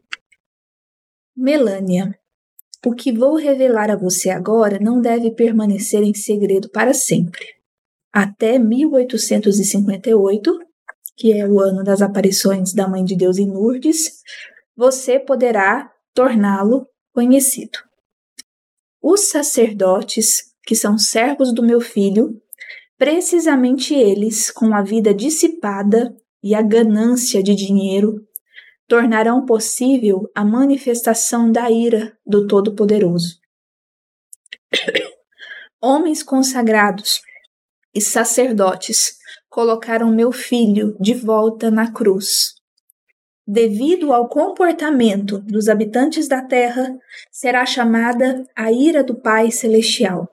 Melania, 1.35 2.15
o 2.85 2.93
que 2.93 3.11
vou 3.11 3.35
revelar 3.35 3.89
a 3.89 3.95
você 3.95 4.29
agora 4.29 4.79
não 4.79 5.01
deve 5.01 5.31
permanecer 5.31 6.03
em 6.03 6.13
segredo 6.13 6.69
para 6.69 6.93
sempre. 6.93 7.45
Até 8.13 8.57
1858, 8.57 10.59
que 11.15 11.33
é 11.33 11.47
o 11.47 11.59
ano 11.59 11.83
das 11.83 12.01
aparições 12.01 12.73
da 12.73 12.87
Mãe 12.87 13.03
de 13.03 13.15
Deus 13.15 13.37
em 13.37 13.49
Lourdes, 13.49 14.21
você 14.77 15.19
poderá 15.19 15.91
torná-lo 16.13 16.87
conhecido. 17.11 17.79
Os 19.01 19.29
sacerdotes, 19.29 20.53
que 20.63 20.75
são 20.75 20.99
servos 20.99 21.51
do 21.51 21.63
meu 21.63 21.81
filho, 21.81 22.39
precisamente 22.95 23.95
eles, 23.95 24.51
com 24.51 24.75
a 24.75 24.83
vida 24.83 25.13
dissipada 25.15 26.15
e 26.43 26.53
a 26.53 26.61
ganância 26.61 27.41
de 27.41 27.55
dinheiro, 27.55 28.23
tornarão 28.87 29.45
possível 29.45 30.29
a 30.35 30.45
manifestação 30.45 31.51
da 31.51 31.71
ira 31.71 32.15
do 32.25 32.45
Todo-Poderoso. 32.45 33.39
Homens 35.81 36.21
consagrados 36.21 37.21
e 37.93 37.99
sacerdotes 37.99 39.17
colocaram 39.49 40.13
meu 40.13 40.31
filho 40.31 40.95
de 40.99 41.13
volta 41.13 41.71
na 41.71 41.91
cruz 41.91 42.56
devido 43.47 44.11
ao 44.11 44.27
comportamento 44.27 45.39
dos 45.39 45.69
habitantes 45.69 46.27
da 46.27 46.41
terra, 46.41 46.97
será 47.31 47.65
chamada 47.65 48.45
a 48.53 48.71
ira 48.71 49.01
do 49.01 49.15
Pai 49.15 49.49
Celestial. 49.51 50.29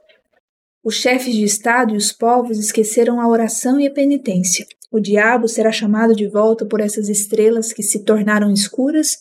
Os 0.82 0.96
chefes 0.96 1.34
de 1.34 1.44
Estado 1.44 1.94
e 1.94 1.96
os 1.96 2.12
povos 2.12 2.58
esqueceram 2.58 3.20
a 3.20 3.28
oração 3.28 3.78
e 3.78 3.86
a 3.86 3.90
penitência. 3.90 4.66
O 4.90 4.98
diabo 4.98 5.46
será 5.46 5.70
chamado 5.70 6.14
de 6.14 6.26
volta 6.26 6.66
por 6.66 6.80
essas 6.80 7.08
estrelas 7.08 7.72
que 7.72 7.82
se 7.82 8.04
tornaram 8.04 8.52
escuras 8.52 9.16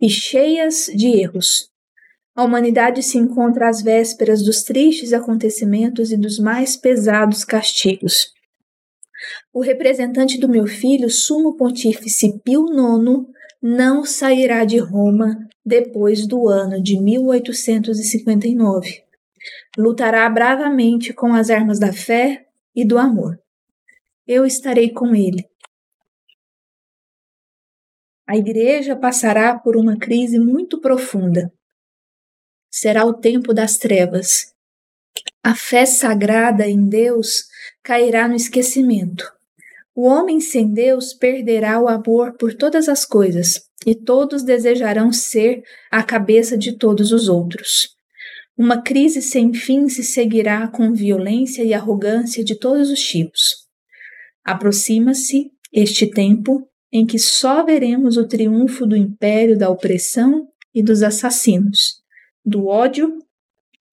e 0.00 0.10
cheias 0.10 0.90
de 0.94 1.08
erros. 1.08 1.70
A 2.36 2.44
humanidade 2.44 3.02
se 3.02 3.18
encontra 3.18 3.68
às 3.68 3.82
vésperas 3.82 4.42
dos 4.42 4.62
tristes 4.62 5.12
acontecimentos 5.12 6.12
e 6.12 6.16
dos 6.16 6.38
mais 6.38 6.76
pesados 6.76 7.44
castigos. 7.44 8.32
O 9.52 9.60
representante 9.60 10.38
do 10.38 10.48
meu 10.48 10.66
filho, 10.66 11.10
sumo 11.10 11.56
pontífice 11.56 12.40
Pio 12.44 12.66
IX, 12.66 13.26
não 13.62 14.04
sairá 14.04 14.64
de 14.64 14.78
Roma 14.78 15.36
depois 15.64 16.26
do 16.26 16.48
ano 16.48 16.82
de 16.82 17.00
1859. 17.00 19.04
Lutará 19.76 20.28
bravamente 20.28 21.12
com 21.12 21.34
as 21.34 21.50
armas 21.50 21.78
da 21.78 21.92
fé 21.92 22.46
e 22.74 22.84
do 22.84 22.98
amor. 22.98 23.38
Eu 24.26 24.44
estarei 24.44 24.90
com 24.90 25.14
ele. 25.14 25.48
A 28.26 28.36
igreja 28.36 28.96
passará 28.96 29.58
por 29.58 29.76
uma 29.76 29.98
crise 29.98 30.38
muito 30.38 30.80
profunda. 30.80 31.52
Será 32.70 33.04
o 33.04 33.12
tempo 33.12 33.52
das 33.52 33.76
trevas. 33.76 34.54
A 35.42 35.54
fé 35.54 35.84
sagrada 35.84 36.66
em 36.66 36.88
Deus 36.88 37.44
cairá 37.82 38.28
no 38.28 38.34
esquecimento. 38.34 39.24
O 39.94 40.06
homem 40.06 40.40
sem 40.40 40.72
Deus 40.72 41.12
perderá 41.12 41.80
o 41.80 41.88
amor 41.88 42.32
por 42.38 42.54
todas 42.54 42.88
as 42.88 43.04
coisas, 43.04 43.60
e 43.86 43.94
todos 43.94 44.42
desejarão 44.42 45.12
ser 45.12 45.62
a 45.90 46.02
cabeça 46.02 46.56
de 46.56 46.78
todos 46.78 47.12
os 47.12 47.28
outros. 47.28 47.96
Uma 48.56 48.80
crise 48.80 49.20
sem 49.20 49.52
fim 49.52 49.88
se 49.88 50.04
seguirá 50.04 50.68
com 50.68 50.92
violência 50.92 51.64
e 51.64 51.74
arrogância 51.74 52.44
de 52.44 52.54
todos 52.54 52.90
os 52.90 53.00
tipos. 53.00 53.66
Aproxima-se 54.44 55.50
este 55.72 56.06
tempo 56.06 56.68
em 56.92 57.06
que 57.06 57.18
só 57.18 57.64
veremos 57.64 58.16
o 58.16 58.28
triunfo 58.28 58.86
do 58.86 58.96
império 58.96 59.58
da 59.58 59.70
opressão 59.70 60.46
e 60.74 60.82
dos 60.82 61.02
assassinos, 61.02 62.02
do 62.44 62.66
ódio 62.66 63.18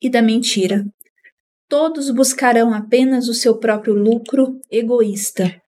e 0.01 0.09
da 0.09 0.21
mentira. 0.21 0.85
Todos 1.69 2.09
buscarão 2.09 2.73
apenas 2.73 3.29
o 3.29 3.33
seu 3.33 3.57
próprio 3.57 3.93
lucro 3.93 4.59
egoísta. 4.69 5.61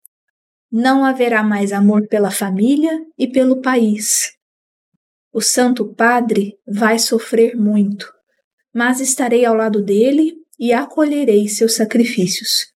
Não 0.69 1.05
haverá 1.05 1.43
mais 1.43 1.71
amor 1.71 2.07
pela 2.07 2.31
família 2.31 2.99
e 3.17 3.27
pelo 3.27 3.61
país. 3.61 4.31
O 5.31 5.39
Santo 5.39 5.93
Padre 5.93 6.57
vai 6.67 6.99
sofrer 6.99 7.55
muito 7.55 8.11
mas 8.73 8.99
estarei 8.99 9.45
ao 9.45 9.55
lado 9.55 9.83
dele 9.83 10.33
e 10.59 10.73
acolherei 10.73 11.47
seus 11.47 11.75
sacrifícios. 11.75 12.67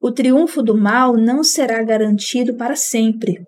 O 0.00 0.10
triunfo 0.10 0.62
do 0.62 0.76
mal 0.76 1.16
não 1.16 1.44
será 1.44 1.82
garantido 1.82 2.56
para 2.56 2.74
sempre. 2.74 3.40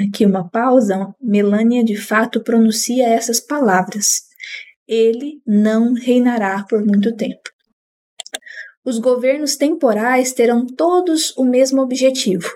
Aqui 0.00 0.24
uma 0.24 0.48
pausa, 0.48 1.14
Melânia 1.20 1.84
de 1.84 1.96
fato 1.96 2.42
pronuncia 2.42 3.08
essas 3.08 3.40
palavras. 3.40 4.22
Ele 4.88 5.42
não 5.46 5.92
reinará 5.92 6.64
por 6.64 6.84
muito 6.84 7.14
tempo. 7.14 7.50
Os 8.84 8.98
governos 8.98 9.56
temporais 9.56 10.32
terão 10.32 10.66
todos 10.66 11.36
o 11.36 11.44
mesmo 11.44 11.82
objetivo, 11.82 12.48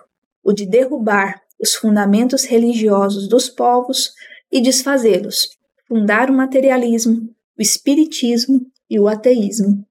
o 0.42 0.52
de 0.52 0.66
derrubar 0.66 1.42
os 1.60 1.74
fundamentos 1.74 2.44
religiosos 2.44 3.28
dos 3.28 3.48
povos 3.48 4.10
e 4.50 4.60
desfazê-los, 4.62 5.48
fundar 5.86 6.30
o 6.30 6.34
materialismo, 6.34 7.28
o 7.58 7.62
espiritismo 7.62 8.60
e 8.88 8.98
o 8.98 9.06
ateísmo. 9.06 9.86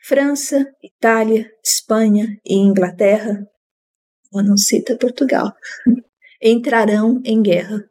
França, 0.00 0.66
Itália, 0.82 1.50
Espanha 1.64 2.40
e 2.44 2.54
Inglaterra, 2.54 3.46
ou 4.32 4.42
não 4.42 4.56
cita 4.56 4.96
Portugal, 4.96 5.52
entrarão 6.42 7.20
em 7.24 7.42
guerra. 7.42 7.84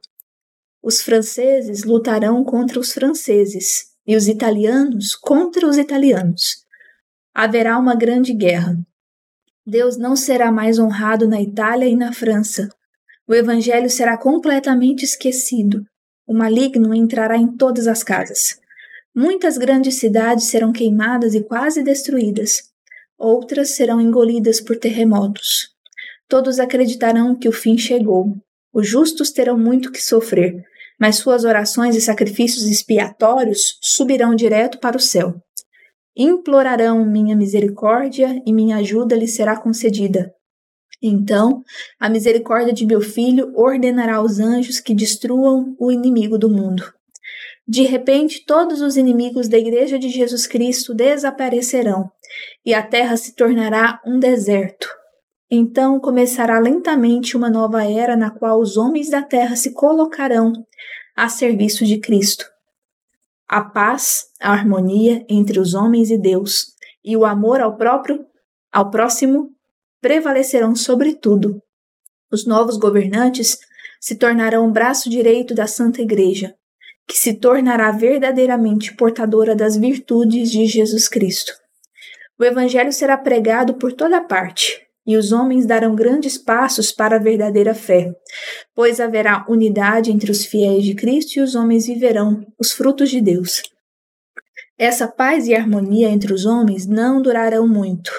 Os 0.82 1.01
franceses 1.01 1.84
lutarão 1.84 2.43
contra 2.43 2.80
os 2.80 2.91
franceses 2.91 3.97
e 4.08 4.15
os 4.15 4.28
italianos 4.28 5.15
contra 5.15 5.67
os 5.67 5.78
italianos. 5.78 6.65
Haverá 7.34 7.78
uma 7.78 7.96
grande 7.96 8.34
guerra. 8.34 8.78
Deus 9.65 9.98
não 9.98 10.15
será 10.15 10.52
mais 10.52 10.80
honrado 10.80 11.28
na 11.28 11.41
Itália 11.41 11.88
e 11.88 11.96
na 11.96 12.13
França. 12.13 12.70
O 13.28 13.36
evangelho 13.36 13.89
será 13.89 14.17
completamente 14.17 15.04
esquecido 15.04 15.86
o 16.28 16.34
maligno 16.34 16.93
entrará 16.93 17.38
em 17.38 17.48
todas 17.48 17.88
as 17.88 18.04
casas. 18.04 18.60
Muitas 19.15 19.58
grandes 19.58 19.96
cidades 19.96 20.48
serão 20.48 20.74
queimadas 20.74 21.34
e 21.34 21.41
quase 21.41 21.82
destruídas. 21.82 22.63
Outras 23.17 23.70
serão 23.70 24.02
engolidas 24.02 24.60
por 24.60 24.76
terremotos. 24.76 25.70
Todos 26.28 26.60
acreditarão 26.60 27.34
que 27.34 27.48
o 27.48 27.54
fim 27.54 27.78
chegou. 27.78 28.36
Os 28.74 28.86
justos 28.86 29.32
terão 29.32 29.58
muito 29.58 29.89
que 29.89 30.02
sofrer, 30.02 30.62
mas 31.00 31.18
suas 31.18 31.44
orações 31.44 31.96
e 31.96 32.02
sacrifícios 32.02 32.66
expiatórios 32.66 33.78
subirão 33.82 34.36
direto 34.36 34.80
para 34.80 34.98
o 34.98 35.00
céu. 35.00 35.36
Implorarão 36.16 37.06
minha 37.06 37.36
misericórdia 37.36 38.42
e 38.46 38.52
minha 38.52 38.78
ajuda 38.78 39.16
lhes 39.16 39.36
será 39.36 39.56
concedida. 39.56 40.32
Então, 41.02 41.62
a 42.00 42.10
misericórdia 42.10 42.74
de 42.74 42.86
meu 42.86 43.02
filho 43.02 43.52
ordenará 43.56 44.16
aos 44.16 44.40
anjos 44.40 44.80
que 44.80 44.96
destruam 44.96 45.76
o 45.80 45.92
inimigo 45.92 46.38
do 46.38 46.50
mundo. 46.50 46.84
De 47.68 47.84
repente, 47.84 48.44
todos 48.46 48.82
os 48.82 48.98
inimigos 48.98 49.48
da 49.48 49.58
Igreja 49.58 50.00
de 50.00 50.10
Jesus 50.10 50.48
Cristo 50.48 50.96
desaparecerão 50.96 52.10
e 52.66 52.74
a 52.74 52.82
terra 52.82 53.16
se 53.18 53.36
tornará 53.36 54.02
um 54.06 54.18
deserto. 54.18 54.88
Então 55.50 56.00
começará 56.00 56.60
lentamente 56.60 57.38
uma 57.38 57.50
nova 57.50 57.84
era 57.84 58.18
na 58.18 58.30
qual 58.30 58.60
os 58.60 58.76
homens 58.76 59.10
da 59.10 59.22
terra 59.22 59.56
se 59.56 59.74
colocarão 59.74 60.52
a 61.16 61.30
serviço 61.30 61.86
de 61.86 62.00
Cristo. 62.00 62.46
A 63.48 63.62
paz, 63.62 64.26
a 64.42 64.52
harmonia 64.52 65.26
entre 65.30 65.58
os 65.58 65.74
homens 65.74 66.12
e 66.12 66.18
Deus 66.18 66.66
e 67.04 67.16
o 67.16 67.24
amor 67.24 67.62
ao 67.62 67.78
próprio, 67.78 68.26
ao 68.72 68.92
próximo 68.92 69.50
prevalecerão 70.02 70.76
sobre 70.76 71.16
tudo. 71.16 71.62
Os 72.30 72.46
novos 72.46 72.76
governantes 72.76 73.58
se 74.02 74.18
tornarão 74.18 74.68
o 74.68 74.72
braço 74.72 75.10
direito 75.10 75.56
da 75.56 75.66
Santa 75.66 76.02
Igreja, 76.02 76.54
que 77.08 77.18
se 77.18 77.40
tornará 77.40 77.90
verdadeiramente 77.92 78.94
portadora 78.96 79.56
das 79.56 79.78
virtudes 79.78 80.52
de 80.52 80.66
Jesus 80.66 81.08
Cristo. 81.08 81.54
O 82.38 82.44
Evangelho 82.44 82.92
será 82.92 83.18
pregado 83.18 83.76
por 83.76 83.94
toda 83.94 84.22
parte, 84.22 84.87
e 85.08 85.15
os 85.15 85.32
homens 85.32 85.65
darão 85.65 85.96
grandes 85.96 86.38
passos 86.38 86.91
para 86.91 87.15
a 87.15 87.20
verdadeira 87.20 87.74
fé, 87.74 88.13
pois 88.76 89.00
haverá 89.00 89.46
unidade 89.48 90.12
entre 90.12 90.30
os 90.30 90.46
fiéis 90.46 90.84
de 90.84 90.93
Cristo 90.93 91.38
e 91.38 91.41
os 91.41 91.56
homens 91.56 91.88
viverão 91.88 92.46
os 92.60 92.74
frutos 92.74 93.10
de 93.10 93.22
Deus. 93.22 93.63
Essa 94.78 95.08
paz 95.08 95.48
e 95.48 95.56
harmonia 95.56 96.10
entre 96.10 96.34
os 96.34 96.46
homens 96.46 96.86
não 96.86 97.22
durarão 97.22 97.65
muito. 97.65 98.12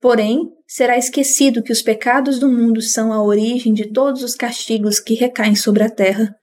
Porém, 0.00 0.50
será 0.66 0.98
esquecido 0.98 1.62
que 1.62 1.72
os 1.72 1.80
pecados 1.80 2.40
do 2.40 2.50
mundo 2.50 2.82
são 2.82 3.12
a 3.12 3.22
origem 3.22 3.72
de 3.72 3.92
todos 3.92 4.22
os 4.22 4.34
castigos 4.34 4.98
que 4.98 5.14
recaem 5.14 5.54
sobre 5.54 5.84
a 5.84 5.88
terra. 5.88 6.34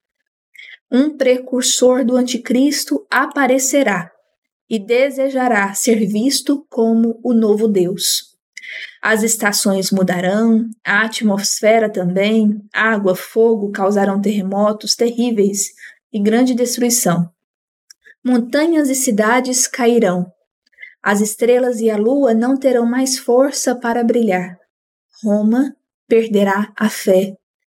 Um 0.89 1.15
precursor 1.15 2.03
do 2.03 2.15
Anticristo 2.15 3.05
aparecerá 3.09 4.09
e 4.69 4.79
desejará 4.79 5.73
ser 5.73 6.07
visto 6.07 6.65
como 6.69 7.19
o 7.23 7.33
novo 7.33 7.67
Deus. 7.67 8.30
As 9.01 9.23
estações 9.23 9.89
mudarão, 9.91 10.69
a 10.85 11.05
atmosfera 11.05 11.89
também, 11.89 12.61
água, 12.71 13.15
fogo 13.15 13.71
causarão 13.71 14.21
terremotos 14.21 14.95
terríveis 14.95 15.69
e 16.13 16.21
grande 16.21 16.53
destruição. 16.53 17.29
Montanhas 18.23 18.89
e 18.89 18.95
cidades 18.95 19.67
cairão, 19.67 20.31
as 21.03 21.19
estrelas 21.19 21.79
e 21.79 21.89
a 21.89 21.97
lua 21.97 22.33
não 22.33 22.55
terão 22.55 22.85
mais 22.85 23.17
força 23.17 23.75
para 23.75 24.03
brilhar. 24.03 24.59
Roma 25.23 25.75
perderá 26.07 26.71
a 26.77 26.89
fé 26.89 27.35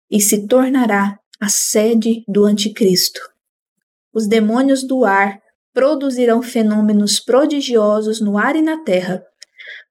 e 0.10 0.20
se 0.20 0.48
tornará 0.48 1.20
a 1.40 1.48
sede 1.48 2.24
do 2.28 2.46
Anticristo. 2.46 3.22
Os 4.12 4.28
demônios 4.28 4.86
do 4.86 5.06
ar 5.06 5.40
produzirão 5.72 6.42
fenômenos 6.42 7.20
prodigiosos 7.20 8.20
no 8.20 8.38
ar 8.38 8.56
e 8.56 8.62
na 8.62 8.84
terra. 8.84 9.24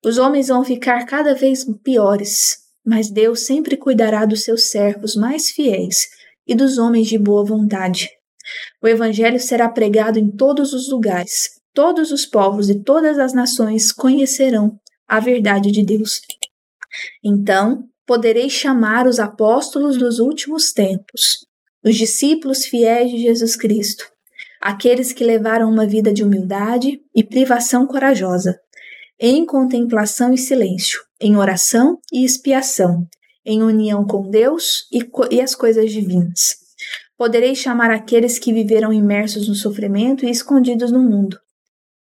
Os 0.05 0.17
homens 0.17 0.49
vão 0.49 0.65
ficar 0.65 1.05
cada 1.05 1.35
vez 1.35 1.65
piores, 1.83 2.59
mas 2.85 3.11
Deus 3.11 3.41
sempre 3.41 3.77
cuidará 3.77 4.25
dos 4.25 4.45
seus 4.45 4.71
servos 4.71 5.15
mais 5.15 5.51
fiéis 5.51 5.97
e 6.47 6.55
dos 6.55 6.79
homens 6.79 7.07
de 7.07 7.19
boa 7.19 7.45
vontade. 7.45 8.09
O 8.83 8.89
Evangelho 8.89 9.39
será 9.39 9.69
pregado 9.69 10.19
em 10.19 10.31
todos 10.31 10.73
os 10.73 10.89
lugares, 10.89 11.61
todos 11.75 12.11
os 12.13 12.25
povos 12.25 12.71
e 12.71 12.83
todas 12.83 13.19
as 13.19 13.35
nações 13.35 13.93
conhecerão 13.93 14.79
a 15.07 15.21
verdade 15.21 15.71
de 15.71 15.85
Deus. 15.85 16.21
Então 17.23 17.85
poderei 18.07 18.49
chamar 18.49 19.07
os 19.07 19.21
apóstolos 19.21 19.97
dos 19.99 20.19
últimos 20.19 20.73
tempos, 20.73 21.47
os 21.85 21.95
discípulos 21.95 22.65
fiéis 22.65 23.11
de 23.11 23.19
Jesus 23.19 23.55
Cristo, 23.55 24.05
aqueles 24.61 25.13
que 25.13 25.25
levaram 25.25 25.71
uma 25.71 25.87
vida 25.87 26.13
de 26.13 26.25
humildade 26.25 27.01
e 27.15 27.23
privação 27.23 27.87
corajosa, 27.87 28.59
em 29.21 29.45
contemplação 29.45 30.33
e 30.33 30.39
silêncio, 30.39 31.01
em 31.21 31.37
oração 31.37 31.99
e 32.13 32.25
expiação, 32.25 33.07
em 33.45 33.63
união 33.63 34.07
com 34.07 34.31
Deus 34.31 34.89
e, 34.91 35.07
e 35.31 35.41
as 35.41 35.55
coisas 35.55 35.93
divinas. 35.93 36.57
Poderei 37.19 37.55
chamar 37.55 37.91
aqueles 37.91 38.39
que 38.39 38.53
viveram 38.53 38.93
imersos 38.93 39.47
no 39.47 39.55
sofrimento 39.55 40.25
e 40.25 40.31
escondidos 40.31 40.91
no 40.91 41.01
mundo, 41.01 41.37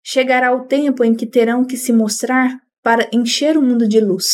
Chegará 0.04 0.54
o 0.54 0.66
tempo 0.66 1.04
em 1.04 1.14
que 1.14 1.26
terão 1.26 1.64
que 1.64 1.76
se 1.76 1.92
mostrar 1.92 2.58
para 2.82 3.08
encher 3.12 3.56
o 3.56 3.62
mundo 3.62 3.86
de 3.86 4.00
luz. 4.00 4.26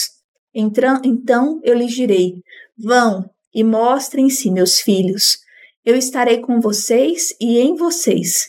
Então 0.54 1.60
eu 1.62 1.74
lhes 1.74 1.92
direi: 1.92 2.42
Vão 2.76 3.28
e 3.54 3.62
mostrem-se, 3.62 4.50
meus 4.50 4.80
filhos. 4.80 5.38
Eu 5.84 5.94
estarei 5.94 6.38
com 6.38 6.60
vocês 6.60 7.34
e 7.40 7.58
em 7.58 7.76
vocês. 7.76 8.48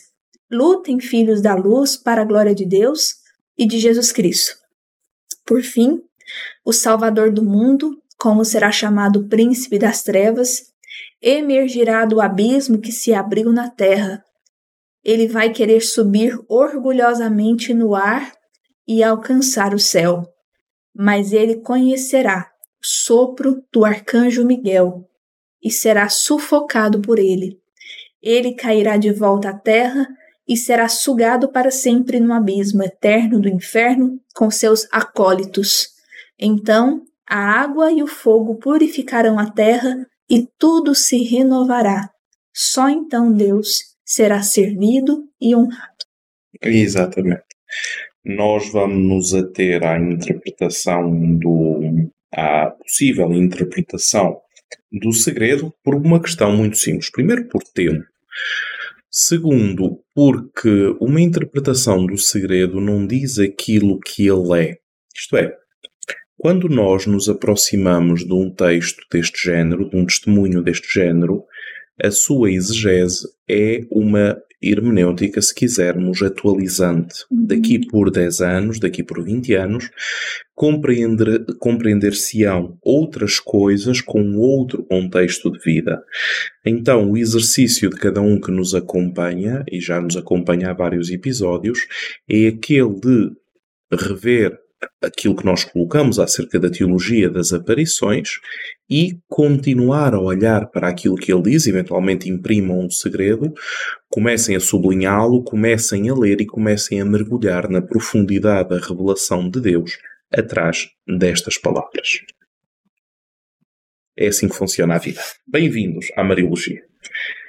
Lutem, 0.50 0.98
filhos 0.98 1.42
da 1.42 1.54
luz, 1.54 1.96
para 1.96 2.22
a 2.22 2.24
glória 2.24 2.54
de 2.54 2.66
Deus 2.66 3.19
e 3.56 3.66
de 3.66 3.78
Jesus 3.78 4.12
Cristo. 4.12 4.56
Por 5.44 5.62
fim, 5.62 6.00
o 6.64 6.72
Salvador 6.72 7.32
do 7.32 7.44
mundo, 7.44 8.00
como 8.18 8.44
será 8.44 8.70
chamado 8.70 9.28
Príncipe 9.28 9.78
das 9.78 10.02
Trevas, 10.02 10.70
emergirá 11.20 12.04
do 12.04 12.20
abismo 12.20 12.80
que 12.80 12.92
se 12.92 13.12
abriu 13.12 13.52
na 13.52 13.68
terra 13.68 14.24
ele 15.04 15.26
vai 15.26 15.50
querer 15.50 15.80
subir 15.80 16.38
orgulhosamente 16.48 17.72
no 17.72 17.94
ar 17.94 18.32
e 18.86 19.02
alcançar 19.02 19.74
o 19.74 19.78
céu. 19.78 20.26
Mas 20.94 21.32
ele 21.32 21.56
conhecerá 21.60 22.50
o 22.82 22.86
sopro 22.86 23.62
do 23.72 23.84
arcanjo 23.84 24.44
Miguel, 24.44 25.06
e 25.62 25.70
será 25.70 26.08
sufocado 26.08 27.00
por 27.00 27.18
ele. 27.18 27.58
Ele 28.22 28.54
cairá 28.54 28.96
de 28.96 29.12
volta 29.12 29.50
à 29.50 29.58
terra 29.58 30.06
e 30.50 30.56
será 30.56 30.88
sugado 30.88 31.52
para 31.52 31.70
sempre 31.70 32.18
no 32.18 32.32
abismo 32.32 32.82
eterno 32.82 33.40
do 33.40 33.48
inferno 33.48 34.18
com 34.34 34.50
seus 34.50 34.84
acólitos. 34.90 35.86
Então 36.36 37.04
a 37.24 37.38
água 37.38 37.92
e 37.92 38.02
o 38.02 38.08
fogo 38.08 38.56
purificarão 38.56 39.38
a 39.38 39.48
terra 39.48 40.04
e 40.28 40.48
tudo 40.58 40.92
se 40.92 41.18
renovará. 41.22 42.10
Só 42.52 42.88
então 42.88 43.32
Deus 43.32 43.78
será 44.04 44.42
servido 44.42 45.22
e 45.40 45.54
honrado. 45.54 45.94
Exatamente. 46.60 47.44
Nós 48.24 48.72
vamos 48.72 49.08
nos 49.08 49.32
ater 49.32 49.86
à 49.86 50.00
interpretação 50.00 51.38
do. 51.38 52.10
à 52.34 52.72
possível 52.72 53.32
interpretação 53.32 54.40
do 54.90 55.12
segredo 55.12 55.72
por 55.84 55.94
uma 55.94 56.20
questão 56.20 56.56
muito 56.56 56.76
simples. 56.76 57.08
Primeiro, 57.08 57.46
por 57.48 57.62
tempo. 57.62 58.04
Segundo, 59.10 60.00
porque 60.14 60.94
uma 61.00 61.20
interpretação 61.20 62.06
do 62.06 62.16
segredo 62.16 62.80
não 62.80 63.04
diz 63.04 63.38
aquilo 63.38 63.98
que 63.98 64.26
ele 64.28 64.56
é. 64.56 64.76
Isto 65.14 65.36
é, 65.36 65.52
quando 66.38 66.68
nós 66.68 67.06
nos 67.06 67.28
aproximamos 67.28 68.24
de 68.24 68.32
um 68.32 68.50
texto 68.50 69.02
deste 69.12 69.44
género, 69.44 69.90
de 69.90 69.96
um 69.96 70.06
testemunho 70.06 70.62
deste 70.62 70.88
género, 70.92 71.44
a 72.02 72.10
sua 72.10 72.50
exegese 72.50 73.28
é 73.48 73.80
uma 73.90 74.40
hermenêutica, 74.62 75.40
se 75.40 75.54
quisermos, 75.54 76.22
atualizante. 76.22 77.24
Uhum. 77.30 77.46
Daqui 77.46 77.86
por 77.86 78.10
10 78.10 78.40
anos, 78.40 78.78
daqui 78.78 79.02
por 79.02 79.22
20 79.22 79.54
anos, 79.54 79.90
compreender, 80.60 81.46
compreender-se-ão 81.58 82.76
outras 82.82 83.40
coisas 83.40 84.02
com 84.02 84.36
outro 84.36 84.84
contexto 84.84 85.50
de 85.50 85.58
vida. 85.58 86.04
Então, 86.66 87.10
o 87.10 87.16
exercício 87.16 87.88
de 87.88 87.96
cada 87.96 88.20
um 88.20 88.38
que 88.38 88.52
nos 88.52 88.74
acompanha, 88.74 89.64
e 89.72 89.80
já 89.80 89.98
nos 90.02 90.18
acompanha 90.18 90.68
há 90.68 90.74
vários 90.74 91.08
episódios, 91.08 91.78
é 92.28 92.48
aquele 92.48 92.94
de 93.00 93.30
rever 93.90 94.54
aquilo 95.02 95.34
que 95.34 95.46
nós 95.46 95.64
colocamos 95.64 96.18
acerca 96.18 96.60
da 96.60 96.68
teologia 96.68 97.30
das 97.30 97.54
aparições 97.54 98.28
e 98.88 99.18
continuar 99.28 100.12
a 100.12 100.20
olhar 100.20 100.66
para 100.66 100.88
aquilo 100.88 101.16
que 101.16 101.32
ele 101.32 101.42
diz, 101.42 101.66
eventualmente 101.66 102.28
imprimam 102.28 102.80
um 102.80 102.90
segredo, 102.90 103.50
comecem 104.10 104.56
a 104.56 104.60
sublinhá-lo, 104.60 105.42
comecem 105.42 106.10
a 106.10 106.14
ler 106.14 106.42
e 106.42 106.46
comecem 106.46 107.00
a 107.00 107.04
mergulhar 107.06 107.66
na 107.70 107.80
profundidade 107.80 108.68
da 108.68 108.78
revelação 108.78 109.48
de 109.48 109.58
Deus 109.58 109.96
atrás 110.32 110.88
destas 111.06 111.58
palavras. 111.58 112.20
É 114.16 114.28
assim 114.28 114.48
que 114.48 114.56
funciona 114.56 114.94
a 114.94 114.98
vida. 114.98 115.20
Bem-vindos 115.46 116.06
à 116.16 116.22
Mariologia. 116.22 116.82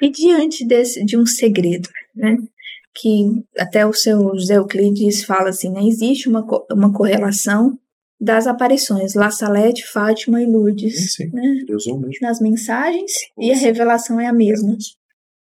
E 0.02 0.10
diante 0.10 0.65
desse, 0.65 1.04
de 1.04 1.17
um 1.17 1.26
segredo, 1.26 1.89
né? 2.15 2.38
que 2.94 3.44
até 3.58 3.86
o 3.86 3.94
seu 3.94 4.20
José 4.36 4.58
Euclides 4.58 5.24
fala 5.24 5.50
assim, 5.50 5.72
né? 5.72 5.82
Existe 5.84 6.28
uma, 6.28 6.46
uma 6.72 6.94
correlação 6.94 7.78
das 8.20 8.48
aparições, 8.48 9.15
La 9.15 9.32
Salete, 9.32 9.86
Fátima 9.88 10.41
e 10.41 10.46
Lourdes. 10.46 11.13
Sim, 11.13 11.26
sim. 11.26 11.32
Né? 11.34 11.63
Deus 11.65 11.88
é 11.88 11.91
o 11.91 11.98
mesmo. 11.98 12.20
Nas 12.22 12.39
mensagens 12.39 13.12
a 13.38 13.44
e 13.44 13.52
a 13.52 13.56
revelação 13.56 14.20
é 14.20 14.28
a 14.28 14.34
mesma. 14.34 14.78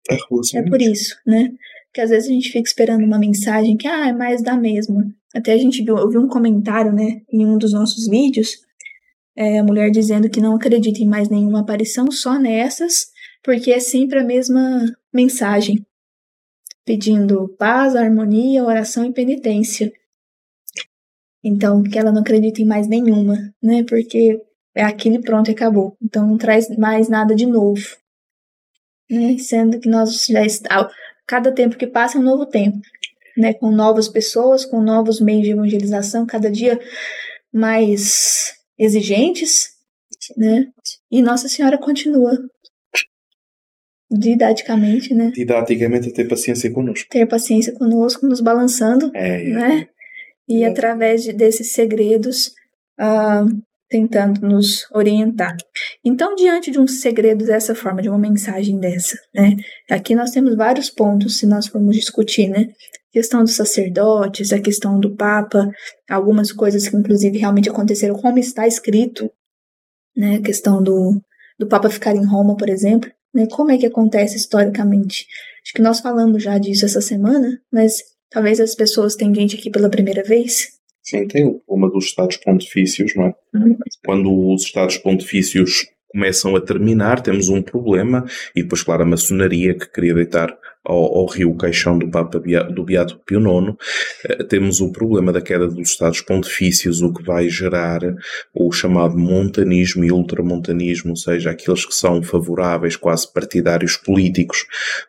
É, 0.09 0.15
a 0.15 0.59
é 0.59 0.63
por 0.63 0.81
isso, 0.81 1.15
né? 1.25 1.51
Porque 1.87 2.01
às 2.01 2.09
vezes 2.09 2.29
a 2.29 2.33
gente 2.33 2.51
fica 2.51 2.67
esperando 2.67 3.03
uma 3.03 3.19
mensagem 3.19 3.75
que 3.75 3.87
ah, 3.87 4.07
é 4.07 4.13
mais 4.13 4.43
da 4.43 4.55
mesma. 4.55 5.11
Até 5.35 5.53
a 5.53 5.57
gente 5.57 5.83
viu, 5.83 5.97
eu 5.97 6.09
vi 6.09 6.17
um 6.17 6.27
comentário, 6.27 6.91
né, 6.91 7.21
em 7.31 7.45
um 7.45 7.57
dos 7.57 7.73
nossos 7.73 8.07
vídeos, 8.07 8.57
é, 9.35 9.59
a 9.59 9.63
mulher 9.63 9.89
dizendo 9.91 10.29
que 10.29 10.41
não 10.41 10.55
acredita 10.55 10.99
em 10.99 11.07
mais 11.07 11.29
nenhuma 11.29 11.61
aparição, 11.61 12.11
só 12.11 12.37
nessas, 12.39 13.07
porque 13.43 13.71
é 13.71 13.79
sempre 13.79 14.19
a 14.19 14.23
mesma 14.23 14.85
mensagem 15.13 15.85
pedindo 16.85 17.47
paz, 17.57 17.95
harmonia, 17.95 18.65
oração 18.65 19.05
e 19.05 19.13
penitência. 19.13 19.93
Então, 21.43 21.83
que 21.83 21.97
ela 21.97 22.11
não 22.11 22.21
acredita 22.21 22.61
em 22.61 22.65
mais 22.65 22.87
nenhuma, 22.87 23.37
né? 23.61 23.83
Porque 23.83 24.41
é 24.75 24.83
aquilo 24.83 25.15
e 25.15 25.21
pronto, 25.21 25.51
acabou. 25.51 25.95
Então, 26.01 26.27
não 26.27 26.37
traz 26.37 26.67
mais 26.77 27.07
nada 27.07 27.35
de 27.35 27.45
novo. 27.45 27.81
Né? 29.09 29.37
Sendo 29.37 29.79
que 29.79 29.87
nós 29.87 30.25
já 30.25 30.43
está, 30.43 30.89
cada 31.27 31.51
tempo 31.51 31.77
que 31.77 31.87
passa 31.87 32.17
é 32.17 32.21
um 32.21 32.23
novo 32.23 32.45
tempo, 32.45 32.79
né? 33.39 33.53
Com 33.53 33.71
novas 33.71 34.07
pessoas, 34.07 34.65
com 34.65 34.81
novos 34.81 35.19
meios 35.19 35.43
de 35.43 35.51
evangelização, 35.51 36.25
cada 36.25 36.51
dia 36.51 36.79
mais 37.53 38.53
exigentes, 38.77 39.69
né? 40.37 40.65
E 41.11 41.21
Nossa 41.21 41.47
Senhora 41.47 41.77
continua 41.77 42.37
didaticamente, 44.11 45.13
né? 45.13 45.31
Didaticamente, 45.33 46.11
ter 46.11 46.27
paciência 46.27 46.71
conosco. 46.71 47.07
Ter 47.09 47.25
paciência 47.27 47.73
conosco, 47.73 48.25
nos 48.25 48.41
balançando, 48.41 49.11
é, 49.13 49.43
né? 49.43 49.87
E 50.47 50.63
é. 50.63 50.67
através 50.67 51.23
de, 51.23 51.31
desses 51.31 51.73
segredos, 51.73 52.47
uh, 52.99 53.45
tentando 53.87 54.41
nos 54.41 54.85
orientar. 54.91 55.55
Então, 56.03 56.35
diante 56.35 56.71
de 56.71 56.79
um 56.79 56.87
segredo 56.87 57.45
dessa 57.45 57.75
forma, 57.75 58.01
de 58.01 58.09
uma 58.09 58.17
mensagem 58.17 58.79
dessa, 58.79 59.17
né? 59.33 59.55
Aqui 59.89 60.15
nós 60.15 60.31
temos 60.31 60.55
vários 60.55 60.89
pontos, 60.89 61.37
se 61.37 61.45
nós 61.45 61.67
formos 61.67 61.95
discutir, 61.95 62.47
né? 62.47 62.67
Questão 63.11 63.43
dos 63.43 63.55
sacerdotes, 63.55 64.53
a 64.53 64.59
questão 64.59 64.99
do 64.99 65.15
Papa, 65.15 65.69
algumas 66.09 66.51
coisas 66.51 66.87
que 66.87 66.95
inclusive 66.95 67.37
realmente 67.37 67.69
aconteceram, 67.69 68.15
como 68.15 68.37
está 68.37 68.67
escrito, 68.67 69.31
né? 70.15 70.35
A 70.35 70.41
questão 70.41 70.81
do, 70.81 71.19
do 71.57 71.67
Papa 71.67 71.89
ficar 71.89 72.15
em 72.15 72.25
Roma, 72.25 72.55
por 72.55 72.69
exemplo, 72.69 73.09
né? 73.33 73.47
Como 73.49 73.71
é 73.71 73.77
que 73.77 73.85
acontece 73.85 74.37
historicamente? 74.37 75.25
Acho 75.63 75.73
que 75.73 75.81
nós 75.81 75.99
falamos 75.99 76.43
já 76.43 76.57
disso 76.57 76.85
essa 76.85 77.01
semana, 77.01 77.59
mas 77.71 78.01
talvez 78.29 78.59
as 78.59 78.75
pessoas 78.75 79.15
tenham 79.15 79.33
gente 79.33 79.55
aqui 79.55 79.69
pela 79.69 79.89
primeira 79.89 80.23
vez. 80.23 80.79
Sim, 81.03 81.27
tem 81.27 81.45
o 81.45 81.59
problema 81.59 81.91
dos 81.91 82.05
Estados 82.05 82.37
Pontifícios, 82.37 83.15
não 83.15 83.25
é? 83.25 83.33
Uhum. 83.55 83.77
Quando 84.05 84.53
os 84.53 84.63
Estados 84.63 84.97
Pontifícios 84.97 85.87
começam 86.11 86.55
a 86.55 86.61
terminar, 86.61 87.21
temos 87.21 87.49
um 87.49 87.61
problema, 87.61 88.25
e 88.55 88.63
depois, 88.63 88.83
claro, 88.83 89.03
a 89.03 89.05
maçonaria 89.05 89.77
que 89.77 89.91
queria 89.91 90.13
deitar 90.13 90.55
ao, 90.83 91.17
ao 91.17 91.25
rio 91.25 91.55
Caixão 91.55 91.97
do 91.97 92.09
Papa 92.09 92.39
do 92.39 92.83
Beato 92.83 93.19
Pio 93.25 93.39
IX, 93.39 93.75
eh, 94.25 94.43
temos 94.43 94.79
o 94.79 94.91
problema 94.91 95.31
da 95.31 95.41
queda 95.41 95.67
dos 95.67 95.89
Estados 95.89 96.21
Pontifícios, 96.21 97.01
o 97.01 97.13
que 97.13 97.23
vai 97.23 97.49
gerar 97.49 98.01
o 98.53 98.71
chamado 98.71 99.17
montanismo 99.17 100.03
e 100.03 100.11
ultramontanismo, 100.11 101.11
ou 101.11 101.15
seja, 101.15 101.51
aqueles 101.51 101.85
que 101.85 101.93
são 101.93 102.23
favoráveis, 102.23 102.95
quase 102.95 103.31
partidários 103.31 103.97
políticos, 103.97 104.65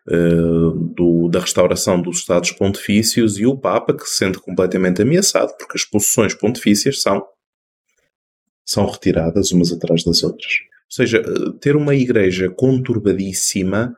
uh, 0.09 0.71
do, 0.73 1.29
da 1.29 1.41
restauração 1.41 2.01
dos 2.01 2.19
Estados 2.19 2.51
Pontifícios, 2.51 3.39
e 3.39 3.47
o 3.47 3.57
Papa 3.57 3.95
que 3.95 4.05
se 4.05 4.19
sente 4.19 4.39
completamente 4.39 5.03
ameaçado, 5.03 5.57
porque 5.57 5.77
as 5.77 5.85
posições 5.85 6.35
pontifícias 6.35 7.01
são, 7.01 7.25
são 8.65 8.87
retiradas 8.87 9.53
umas 9.53 9.73
atrás 9.73 10.03
das 10.05 10.23
outras. 10.23 10.53
Ou 10.53 10.95
seja, 10.95 11.19
eh, 11.19 11.53
ter 11.61 11.77
uma 11.77 11.95
igreja 11.95 12.51
conturbadíssima 12.51 13.95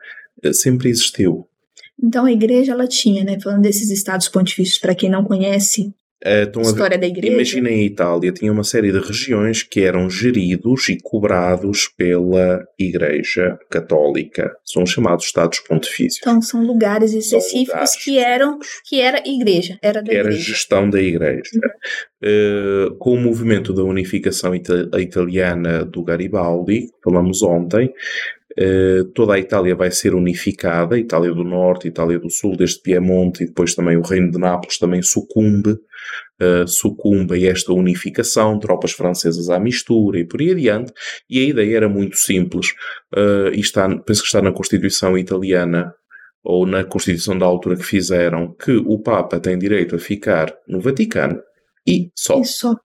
sempre 0.51 0.89
existiu. 0.89 1.47
Então 2.03 2.25
a 2.25 2.31
igreja 2.31 2.73
ela 2.73 2.87
tinha, 2.87 3.23
né, 3.23 3.39
falando 3.39 3.61
desses 3.61 3.89
estados 3.89 4.27
pontifícios, 4.27 4.77
para 4.77 4.93
quem 4.93 5.09
não 5.09 5.23
conhece 5.23 5.93
a 6.25 6.61
história 6.61 6.97
da 6.97 7.05
igreja. 7.05 7.33
Imaginem 7.33 7.81
a 7.81 7.83
Itália, 7.83 8.31
tinha 8.31 8.51
uma 8.51 8.63
série 8.63 8.91
de 8.91 8.99
regiões 8.99 9.61
que 9.61 9.81
eram 9.81 10.09
geridos 10.09 10.87
e 10.87 10.97
cobrados 11.01 11.89
pela 11.97 12.63
Igreja 12.79 13.57
Católica. 13.69 14.55
São 14.63 14.85
chamados 14.85 15.25
Estados 15.25 15.59
Pontifícios. 15.59 16.19
Então 16.21 16.41
são 16.41 16.65
lugares 16.65 17.13
específicos 17.13 17.67
lugares 17.67 17.95
que 18.03 18.17
eram 18.17 18.57
que 18.85 19.01
era 19.01 19.21
igreja, 19.25 19.77
era 19.81 20.01
da 20.01 20.13
era 20.13 20.29
igreja. 20.29 20.39
gestão 20.39 20.89
da 20.89 21.01
igreja. 21.01 21.59
Uh, 22.23 22.95
com 22.99 23.15
o 23.15 23.19
movimento 23.19 23.73
da 23.73 23.83
unificação 23.83 24.53
italiana 24.55 25.83
do 25.83 26.01
Garibaldi, 26.03 26.87
falamos 27.03 27.43
ontem, 27.43 27.91
Uh, 28.59 29.05
toda 29.13 29.33
a 29.33 29.39
Itália 29.39 29.75
vai 29.75 29.89
ser 29.89 30.13
unificada, 30.13 30.97
Itália 30.97 31.33
do 31.33 31.43
Norte, 31.43 31.87
Itália 31.87 32.19
do 32.19 32.29
Sul, 32.29 32.55
desde 32.55 32.81
Piemonte 32.81 33.43
e 33.43 33.47
depois 33.47 33.73
também 33.73 33.97
o 33.97 34.01
Reino 34.01 34.29
de 34.29 34.37
Nápoles 34.37 34.77
também 34.77 35.01
sucumbe, 35.01 35.71
uh, 35.71 36.67
sucumbe 36.67 37.33
a 37.33 37.51
esta 37.51 37.73
unificação, 37.73 38.59
tropas 38.59 38.91
francesas 38.91 39.49
à 39.49 39.59
mistura 39.59 40.19
e 40.19 40.25
por 40.25 40.39
aí 40.39 40.51
adiante, 40.51 40.93
e 41.27 41.39
a 41.39 41.43
ideia 41.43 41.77
era 41.77 41.89
muito 41.89 42.15
simples, 42.15 42.73
uh, 43.15 43.49
e 43.51 43.59
está, 43.59 43.89
penso 43.99 44.21
que 44.21 44.27
está 44.27 44.41
na 44.41 44.51
Constituição 44.51 45.17
italiana, 45.17 45.91
ou 46.43 46.67
na 46.67 46.83
Constituição 46.83 47.37
da 47.37 47.45
altura 47.45 47.77
que 47.77 47.83
fizeram, 47.83 48.53
que 48.53 48.75
o 48.75 48.99
Papa 48.99 49.39
tem 49.39 49.57
direito 49.57 49.95
a 49.95 49.99
ficar 49.99 50.53
no 50.67 50.81
Vaticano 50.81 51.41
e 51.87 52.11
só. 52.15 52.39
E 52.39 52.45
só. 52.45 52.75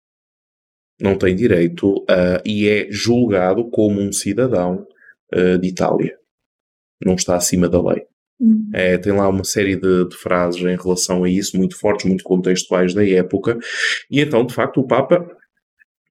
Não 1.00 1.16
tem 1.16 1.34
direito 1.34 2.04
a, 2.08 2.40
e 2.44 2.68
é 2.68 2.86
julgado 2.90 3.68
como 3.70 4.00
um 4.00 4.12
cidadão 4.12 4.86
uh, 5.34 5.58
de 5.58 5.68
Itália. 5.68 6.16
Não 7.04 7.14
está 7.14 7.36
acima 7.36 7.68
da 7.68 7.80
lei. 7.80 8.06
Uhum. 8.40 8.70
É, 8.72 8.96
tem 8.98 9.12
lá 9.12 9.28
uma 9.28 9.44
série 9.44 9.76
de, 9.76 10.08
de, 10.08 10.16
frases 10.16 10.60
em 10.60 10.76
relação 10.76 11.24
a 11.24 11.28
isso, 11.28 11.56
muito 11.56 11.76
fortes, 11.76 12.06
muito 12.06 12.22
contextuais 12.22 12.94
da 12.94 13.06
época. 13.06 13.58
E 14.10 14.20
então, 14.20 14.44
de 14.46 14.54
facto, 14.54 14.80
o 14.80 14.86
Papa 14.86 15.28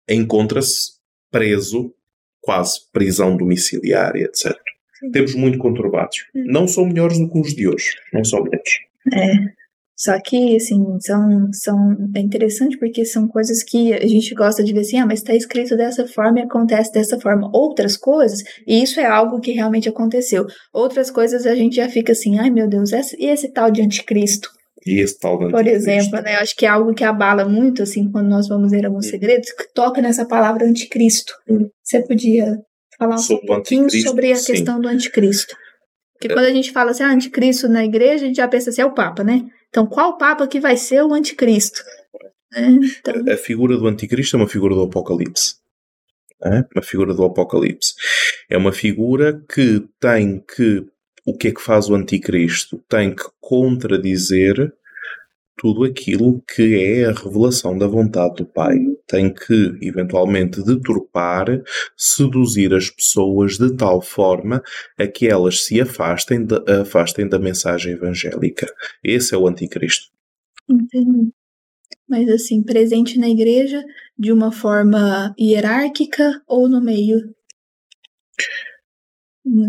encontra-se 0.10 0.98
preso 1.32 1.94
quase 2.42 2.80
prisão 2.92 3.36
domiciliária, 3.36 4.26
etc. 4.26 4.58
Sim. 5.00 5.12
Temos 5.12 5.36
muito 5.36 5.58
conturbados. 5.58 6.26
Hum. 6.36 6.46
Não 6.48 6.68
são 6.68 6.86
melhores 6.86 7.18
do 7.18 7.30
que 7.30 7.40
os 7.40 7.54
de 7.54 7.68
hoje. 7.68 7.96
Não 8.14 8.24
são 8.24 8.44
melhores. 8.44 8.80
É. 9.14 9.67
Só 9.98 10.16
que, 10.22 10.56
assim, 10.56 10.80
são, 11.02 11.50
são, 11.52 11.98
é 12.16 12.20
interessante 12.20 12.78
porque 12.78 13.04
são 13.04 13.28
coisas 13.28 13.64
que 13.64 13.92
a 13.92 14.06
gente 14.06 14.36
gosta 14.36 14.64
de 14.64 14.72
ver 14.72 14.82
assim, 14.82 15.00
ah, 15.00 15.08
mas 15.08 15.20
está 15.20 15.34
escrito 15.34 15.76
dessa 15.76 16.08
forma 16.08 16.40
e 16.40 16.44
acontece 16.44 16.92
dessa 16.92 17.20
forma. 17.20 17.50
Outras 17.52 17.98
coisas, 17.98 18.44
e 18.68 18.84
isso 18.84 19.00
é 19.00 19.06
algo 19.06 19.40
que 19.40 19.54
realmente 19.54 19.90
aconteceu. 19.90 20.46
Outras 20.72 21.10
coisas 21.10 21.48
a 21.48 21.56
gente 21.56 21.78
já 21.78 21.90
fica 21.90 22.12
assim, 22.12 22.38
ai 22.38 22.52
meu 22.52 22.70
Deus, 22.70 22.94
esse, 22.94 23.18
e 23.20 23.26
esse 23.26 23.52
tal 23.52 23.72
de 23.72 23.82
anticristo? 23.82 24.50
E 24.86 25.02
esse 25.02 25.18
tal 25.18 25.40
de 25.40 25.50
Por 25.50 25.66
exemplo, 25.66 26.22
né, 26.22 26.36
eu 26.36 26.42
acho 26.42 26.56
que 26.56 26.68
é 26.68 26.70
algo 26.70 26.94
que 26.94 27.04
abala 27.04 27.44
muito, 27.50 27.82
assim, 27.82 28.12
quando 28.12 28.30
nós 28.30 28.48
vamos 28.48 28.72
ler 28.72 28.86
alguns 28.86 29.08
segredos, 29.08 29.52
que 29.52 29.74
toca 29.74 30.00
nessa 30.00 30.28
palavra 30.28 30.64
anticristo. 30.64 31.34
Você 31.84 32.06
podia 32.06 32.56
falar 33.00 33.16
um 33.16 33.46
pouquinho 33.48 33.90
sobre 33.90 34.32
a 34.32 34.36
sim. 34.36 34.54
questão 34.54 34.80
do 34.80 34.88
anticristo? 34.88 35.56
Porque 36.14 36.32
é. 36.32 36.36
quando 36.36 36.46
a 36.46 36.54
gente 36.54 36.72
fala 36.72 36.92
assim, 36.92 37.04
ah, 37.04 37.12
anticristo 37.12 37.68
na 37.68 37.84
igreja, 37.84 38.26
a 38.26 38.28
gente 38.28 38.38
já 38.38 38.48
pensa 38.48 38.70
assim, 38.70 38.82
é 38.82 38.86
o 38.86 38.94
Papa, 38.94 39.24
né? 39.24 39.42
Então, 39.70 39.86
qual 39.86 40.18
Papa 40.18 40.48
que 40.48 40.60
vai 40.60 40.78
ser 40.78 41.04
o 41.04 41.14
anticristo? 41.14 41.82
É, 42.54 42.62
então... 42.62 43.34
A 43.34 43.38
figura 43.38 43.78
do 43.78 43.88
anticristo 43.88 44.36
é 44.36 44.40
uma 44.40 44.48
figura 44.48 44.74
do 44.74 44.84
Apocalipse. 44.84 45.56
É? 46.44 46.64
Uma 46.74 46.84
figura 46.84 47.14
do 47.14 47.24
Apocalipse. 47.24 47.94
É 48.50 48.58
uma 48.58 48.72
figura 48.72 49.44
que 49.54 49.88
tem 50.00 50.40
que. 50.40 50.86
O 51.26 51.36
que 51.36 51.50
é 51.50 51.52
que 51.52 51.62
faz 51.62 51.90
o 51.90 51.96
anticristo? 51.96 52.82
Tem 52.88 53.14
que 53.14 53.26
contradizer 53.42 54.74
tudo 55.58 55.84
aquilo 55.84 56.42
que 56.54 56.76
é 56.76 57.06
a 57.06 57.12
revelação 57.12 57.78
da 57.78 57.88
vontade 57.88 58.36
do 58.36 58.46
Pai. 58.46 58.78
Tem 59.08 59.34
que, 59.34 59.78
eventualmente, 59.82 60.64
deturpar, 60.64 61.48
seduzir 61.96 62.74
as 62.74 62.90
pessoas 62.90 63.58
de 63.58 63.76
tal 63.76 64.02
forma 64.02 64.62
a 64.98 65.08
que 65.08 65.28
elas 65.28 65.66
se 65.66 65.82
afastem, 65.82 66.46
de, 66.46 66.56
afastem 66.82 67.28
da 67.28 67.40
mensagem 67.40 67.94
evangélica. 67.94 68.68
Esse 69.04 69.34
é 69.34 69.38
o 69.38 69.48
anticristo. 69.48 70.08
Entendi. 70.70 71.32
Mas 72.08 72.30
assim, 72.30 72.64
presente 72.64 73.20
na 73.20 73.28
igreja 73.28 73.84
de 74.18 74.32
uma 74.32 74.52
forma 74.52 75.34
hierárquica 75.40 76.42
ou 76.48 76.70
no 76.70 76.82
meio 76.82 77.18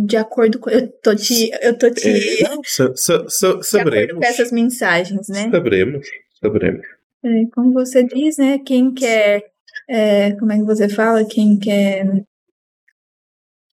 de 0.06 0.16
acordo 0.16 0.58
com. 0.58 0.70
Eu 0.70 0.88
tô 0.88 1.14
te. 1.14 1.50
Eu 1.62 1.76
tô 1.76 1.90
te. 1.90 2.08
É, 2.08 2.48
não, 2.48 2.60
sa, 2.64 3.62
saberemos. 3.62 4.18
com 4.18 4.24
essas 4.24 4.50
mensagens, 4.50 5.28
né? 5.28 5.50
Saberemos, 5.50 6.06
saberemos. 6.40 6.86
É, 7.24 7.46
como 7.54 7.72
você 7.72 8.04
diz, 8.04 8.36
né? 8.38 8.58
Quem 8.58 8.92
quer. 8.92 9.44
É, 9.88 10.32
como 10.32 10.52
é 10.52 10.56
que 10.56 10.64
você 10.64 10.88
fala? 10.88 11.24
Quem 11.24 11.58
quer 11.58 12.24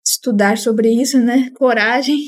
estudar 0.06 0.58
sobre 0.58 0.89
isso, 0.89 1.20
né? 1.20 1.49
Coragem. 1.56 2.20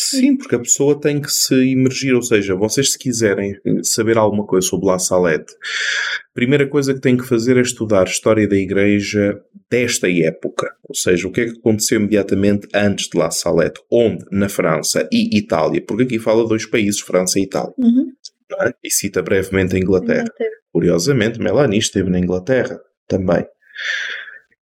Sim, 0.00 0.36
porque 0.36 0.54
a 0.54 0.60
pessoa 0.60 1.00
tem 1.00 1.20
que 1.20 1.30
se 1.30 1.54
imergir, 1.54 2.14
ou 2.14 2.22
seja, 2.22 2.54
vocês 2.54 2.92
se 2.92 2.98
quiserem 2.98 3.54
saber 3.82 4.16
alguma 4.16 4.46
coisa 4.46 4.66
sobre 4.66 4.86
La 4.86 4.98
Salette, 4.98 5.52
a 5.52 6.34
primeira 6.34 6.68
coisa 6.68 6.94
que 6.94 7.00
têm 7.00 7.16
que 7.16 7.26
fazer 7.26 7.56
é 7.56 7.62
estudar 7.62 8.02
a 8.02 8.10
história 8.10 8.48
da 8.48 8.56
igreja 8.56 9.40
desta 9.68 10.08
época, 10.08 10.72
ou 10.88 10.94
seja, 10.94 11.26
o 11.26 11.32
que 11.32 11.40
é 11.40 11.44
que 11.46 11.58
aconteceu 11.58 11.98
imediatamente 11.98 12.68
antes 12.72 13.08
de 13.08 13.18
La 13.18 13.30
Salette, 13.30 13.80
onde? 13.90 14.24
Na 14.30 14.48
França 14.48 15.08
e 15.12 15.36
Itália, 15.36 15.84
porque 15.84 16.04
aqui 16.04 16.18
fala 16.18 16.46
dois 16.46 16.64
países, 16.64 17.00
França 17.00 17.40
e 17.40 17.42
Itália. 17.42 17.74
Uhum. 17.76 18.12
É? 18.60 18.72
E 18.82 18.90
cita 18.90 19.20
brevemente 19.20 19.74
a 19.74 19.78
Inglaterra. 19.78 20.22
Inglaterra. 20.22 20.50
Curiosamente, 20.72 21.40
Melanie 21.40 21.78
esteve 21.78 22.08
na 22.08 22.18
Inglaterra 22.18 22.80
também. 23.06 23.44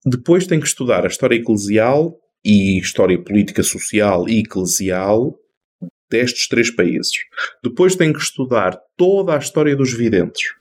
Depois 0.04 0.46
tem 0.46 0.58
que 0.58 0.66
estudar 0.66 1.04
a 1.04 1.08
história 1.08 1.36
eclesial 1.36 2.16
e 2.46 2.78
história 2.78 3.20
política, 3.20 3.64
social 3.64 4.28
e 4.28 4.38
eclesial 4.38 5.34
destes 6.08 6.46
três 6.46 6.70
países. 6.70 7.10
Depois 7.62 7.96
tem 7.96 8.12
que 8.12 8.20
estudar 8.20 8.78
toda 8.96 9.34
a 9.34 9.38
história 9.38 9.74
dos 9.74 9.92
videntes. 9.92 10.52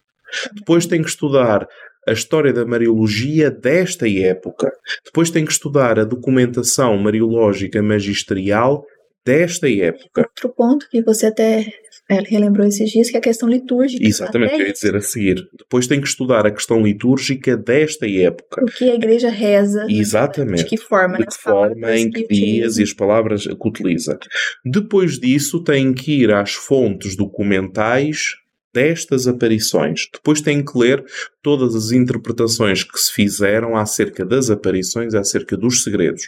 Depois 0.55 0.87
tem 0.87 1.03
que 1.03 1.09
estudar 1.09 1.67
a 2.07 2.11
história 2.11 2.51
da 2.51 2.65
Mariologia 2.65 3.51
desta 3.51 4.09
época. 4.09 4.71
Depois 5.05 5.29
tem 5.29 5.45
que 5.45 5.51
estudar 5.51 5.99
a 5.99 6.03
documentação 6.03 6.97
mariológica 6.97 7.81
magisterial 7.83 8.83
desta 9.23 9.69
época. 9.69 10.21
Outro 10.21 10.49
ponto 10.55 10.89
que 10.89 11.03
você 11.03 11.27
até 11.27 11.67
é, 12.09 12.19
relembrou 12.19 12.67
esses 12.67 12.89
dias, 12.91 13.09
que 13.09 13.15
é 13.15 13.19
a 13.19 13.23
questão 13.23 13.49
litúrgica. 13.49 14.05
Exatamente, 14.05 14.53
eu 14.53 14.67
ia 14.67 14.73
dizer 14.73 14.95
a 14.95 15.01
seguir. 15.01 15.47
Depois 15.57 15.87
tem 15.87 15.99
que 15.99 16.07
estudar 16.07 16.45
a 16.45 16.51
questão 16.51 16.81
litúrgica 16.83 17.57
desta 17.57 18.07
época. 18.07 18.63
O 18.63 18.65
que 18.65 18.89
a 18.89 18.95
igreja 18.95 19.29
reza. 19.29 19.87
Exatamente. 19.89 20.63
De 20.63 20.69
que 20.69 20.77
forma. 20.77 21.17
De 21.17 21.25
que 21.25 21.35
forma, 21.35 21.97
em 21.97 22.11
que 22.11 22.27
dias 22.27 22.77
e 22.77 22.83
as 22.83 22.93
palavras 22.93 23.45
que 23.47 23.67
utiliza. 23.67 24.19
Depois 24.63 25.19
disso 25.19 25.63
tem 25.63 25.93
que 25.93 26.21
ir 26.21 26.31
às 26.31 26.53
fontes 26.53 27.15
documentais 27.15 28.35
destas 28.75 29.25
aparições. 29.25 30.09
Depois 30.11 30.41
tem 30.41 30.63
que 30.63 30.77
ler 30.77 31.01
todas 31.41 31.73
as 31.73 31.93
interpretações 31.93 32.83
que 32.83 32.99
se 32.99 33.13
fizeram 33.13 33.77
acerca 33.77 34.25
das 34.25 34.49
aparições, 34.49 35.15
acerca 35.15 35.55
dos 35.55 35.81
segredos. 35.81 36.27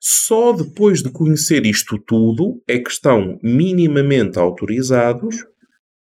Só 0.00 0.52
depois 0.52 1.02
de 1.02 1.10
conhecer 1.10 1.66
isto 1.66 1.98
tudo 1.98 2.62
é 2.68 2.78
que 2.78 2.90
estão 2.90 3.36
minimamente 3.42 4.38
autorizados, 4.38 5.44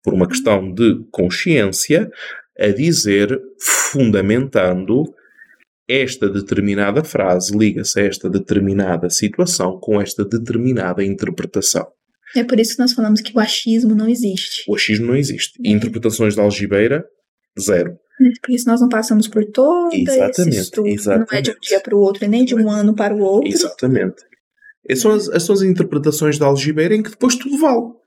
por 0.03 0.15
uma 0.15 0.27
questão 0.27 0.73
de 0.73 1.05
consciência, 1.11 2.09
a 2.59 2.67
dizer, 2.69 3.39
fundamentando 3.91 5.03
esta 5.87 6.27
determinada 6.27 7.03
frase 7.03 7.55
liga-se 7.55 7.99
a 7.99 8.03
esta 8.03 8.29
determinada 8.29 9.09
situação 9.09 9.79
com 9.79 10.01
esta 10.01 10.25
determinada 10.25 11.03
interpretação. 11.03 11.87
É 12.35 12.43
por 12.43 12.59
isso 12.59 12.75
que 12.75 12.79
nós 12.79 12.93
falamos 12.93 13.21
que 13.21 13.35
o 13.35 13.39
achismo 13.39 13.93
não 13.95 14.07
existe. 14.07 14.63
O 14.67 14.75
achismo 14.75 15.07
não 15.07 15.15
existe. 15.15 15.53
E 15.63 15.71
interpretações 15.71 16.35
da 16.35 16.43
algibeira, 16.43 17.05
zero. 17.59 17.91
É 18.21 18.29
por 18.41 18.53
isso 18.53 18.67
nós 18.67 18.81
não 18.81 18.89
passamos 18.89 19.27
por 19.27 19.43
todo 19.45 19.93
exatamente, 19.93 20.57
estudo. 20.57 20.87
Exatamente. 20.87 21.31
Não 21.31 21.37
é 21.37 21.41
de 21.41 21.51
um 21.51 21.59
dia 21.61 21.79
para 21.79 21.95
o 21.95 21.99
outro, 21.99 22.27
nem 22.27 22.45
de 22.45 22.55
um 22.55 22.69
ano 22.69 22.95
para 22.95 23.13
o 23.13 23.19
outro. 23.19 23.49
Exatamente. 23.49 24.23
Essas 24.87 25.01
são 25.01 25.11
as, 25.11 25.43
são 25.43 25.55
as 25.55 25.61
interpretações 25.61 26.37
da 26.37 26.45
algibeira 26.45 26.95
em 26.95 27.01
que 27.01 27.09
depois 27.09 27.35
tudo 27.35 27.57
vale 27.57 28.02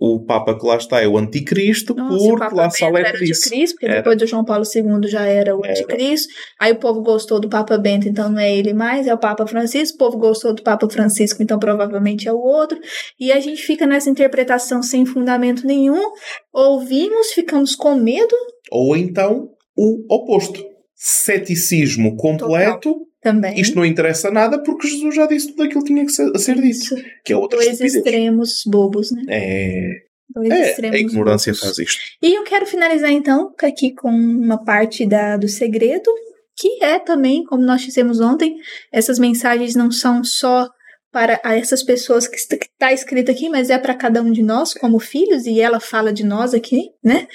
o 0.00 0.24
Papa 0.24 0.58
que 0.58 0.66
lá 0.66 0.76
está 0.76 1.00
é 1.00 1.06
o 1.06 1.16
anticristo, 1.16 1.94
Nossa, 1.94 2.16
porque 2.16 2.54
lá 2.54 2.70
sala 2.70 3.00
é 3.00 3.12
Cristo. 3.12 3.48
Porque 3.50 3.86
era. 3.86 3.96
depois 3.96 4.18
do 4.18 4.26
João 4.26 4.44
Paulo 4.44 4.64
II 4.64 5.08
já 5.08 5.24
era 5.24 5.56
o 5.56 5.64
era. 5.64 5.72
anticristo. 5.72 6.32
Aí 6.60 6.72
o 6.72 6.78
povo 6.78 7.00
gostou 7.02 7.40
do 7.40 7.48
Papa 7.48 7.78
Bento, 7.78 8.08
então 8.08 8.28
não 8.28 8.38
é 8.38 8.54
ele 8.54 8.74
mais, 8.74 9.06
é 9.06 9.14
o 9.14 9.18
Papa 9.18 9.46
Francisco. 9.46 9.94
O 9.96 9.98
povo 9.98 10.18
gostou 10.18 10.54
do 10.54 10.62
Papa 10.62 10.88
Francisco, 10.90 11.42
então 11.42 11.58
provavelmente 11.58 12.28
é 12.28 12.32
o 12.32 12.38
outro. 12.38 12.78
E 13.18 13.30
a 13.30 13.38
gente 13.40 13.62
fica 13.62 13.86
nessa 13.86 14.10
interpretação 14.10 14.82
sem 14.82 15.06
fundamento 15.06 15.66
nenhum. 15.66 16.10
Ouvimos, 16.52 17.28
ficamos 17.32 17.74
com 17.76 17.94
medo. 17.94 18.34
Ou 18.70 18.96
então 18.96 19.48
o 19.76 20.04
oposto. 20.12 20.60
Ceticismo 20.94 22.16
completo. 22.16 22.92
Total 22.92 23.13
também. 23.24 23.58
Isto 23.58 23.76
não 23.76 23.86
interessa 23.86 24.30
nada 24.30 24.62
porque 24.62 24.86
Jesus 24.86 25.14
já 25.14 25.26
disse 25.26 25.48
tudo 25.48 25.62
aquilo 25.62 25.82
que 25.82 25.92
tinha 25.92 26.04
que 26.04 26.12
ser, 26.12 26.30
a 26.34 26.38
ser 26.38 26.60
dito. 26.60 26.94
Que 27.24 27.32
é 27.32 27.36
outra 27.36 27.58
Dois 27.58 27.70
estupidez. 27.70 27.94
extremos 27.96 28.62
bobos, 28.66 29.10
né? 29.10 29.22
É. 29.28 29.88
Dois 30.28 30.50
é, 30.50 30.70
extremos 30.70 30.96
a 30.96 31.00
ignorância 31.00 31.52
bobos. 31.52 31.64
faz 31.64 31.78
isto. 31.78 32.00
E 32.22 32.34
eu 32.34 32.44
quero 32.44 32.66
finalizar 32.66 33.10
então 33.10 33.50
aqui 33.62 33.94
com 33.94 34.10
uma 34.10 34.62
parte 34.62 35.06
da, 35.06 35.38
do 35.38 35.48
segredo, 35.48 36.10
que 36.54 36.84
é 36.84 36.98
também, 36.98 37.44
como 37.44 37.62
nós 37.64 37.80
dissemos 37.80 38.20
ontem, 38.20 38.56
essas 38.92 39.18
mensagens 39.18 39.74
não 39.74 39.90
são 39.90 40.22
só 40.22 40.68
para 41.10 41.40
essas 41.44 41.82
pessoas 41.82 42.28
que 42.28 42.36
está 42.36 42.92
escrito 42.92 43.30
aqui, 43.30 43.48
mas 43.48 43.70
é 43.70 43.78
para 43.78 43.94
cada 43.94 44.20
um 44.20 44.30
de 44.30 44.42
nós 44.42 44.74
como 44.74 44.98
filhos, 44.98 45.46
e 45.46 45.60
ela 45.60 45.80
fala 45.80 46.12
de 46.12 46.24
nós 46.24 46.52
aqui, 46.52 46.90
né? 47.02 47.26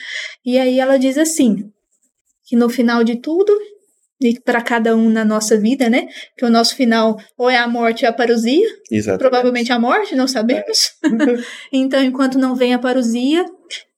E 0.46 0.60
aí 0.60 0.80
ela 0.80 1.00
diz 1.00 1.18
assim: 1.18 1.72
que 2.46 2.56
no 2.56 2.70
final 2.70 3.04
de 3.04 3.22
tudo, 3.22 3.52
para 4.44 4.62
cada 4.62 4.96
um 4.96 5.10
na 5.10 5.24
nossa 5.24 5.58
vida, 5.58 5.90
né? 5.90 6.08
Que 6.38 6.46
o 6.46 6.50
nosso 6.50 6.76
final 6.76 7.18
ou 7.38 7.50
é 7.50 7.58
a 7.58 7.68
morte 7.68 8.06
ou 8.06 8.10
a 8.10 8.14
parousia. 8.14 8.68
Exatamente. 8.92 9.22
Provavelmente 9.22 9.72
a 9.72 9.80
morte, 9.80 10.16
não 10.16 10.28
sabemos. 10.28 10.92
É. 11.04 11.10
então, 11.72 12.04
enquanto 12.04 12.38
não 12.38 12.56
vem 12.56 12.74
a 12.74 12.80
parousia, 12.80 13.46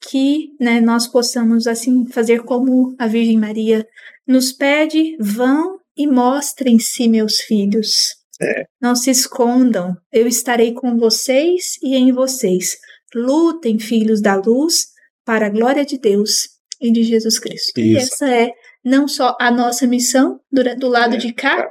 que 0.10 0.50
né, 0.60 0.80
nós 0.80 1.08
possamos 1.08 1.68
assim 1.68 2.06
fazer 2.08 2.44
como 2.44 2.96
a 3.00 3.08
Virgem 3.08 3.38
Maria 3.38 3.86
nos 4.28 4.52
pede, 4.52 5.16
vão 5.20 5.80
e 5.98 6.08
mostrem-se, 6.08 7.08
meus 7.08 7.38
filhos. 7.42 8.16
É. 8.42 8.64
Não 8.82 8.96
se 8.96 9.12
escondam, 9.12 9.96
eu 10.12 10.28
estarei 10.28 10.74
com 10.74 10.98
vocês 10.98 11.78
e 11.84 11.96
em 11.96 12.12
vocês. 12.12 12.76
Lutem, 13.14 13.78
filhos 13.78 14.22
da 14.22 14.36
luz, 14.36 14.88
para 15.26 15.48
a 15.48 15.50
glória 15.50 15.86
de 15.86 16.00
Deus 16.00 16.50
e 16.82 16.92
de 16.92 17.04
Jesus 17.04 17.38
Cristo. 17.38 17.80
Isso. 17.80 17.82
E 17.82 17.98
essa 17.98 18.30
é 18.30 18.52
não 18.84 19.08
só 19.08 19.36
a 19.40 19.52
nossa 19.52 19.86
missão 19.88 20.40
do, 20.52 20.64
do 20.78 20.88
lado 20.88 21.16
é. 21.16 21.18
de 21.18 21.34
cá, 21.34 21.70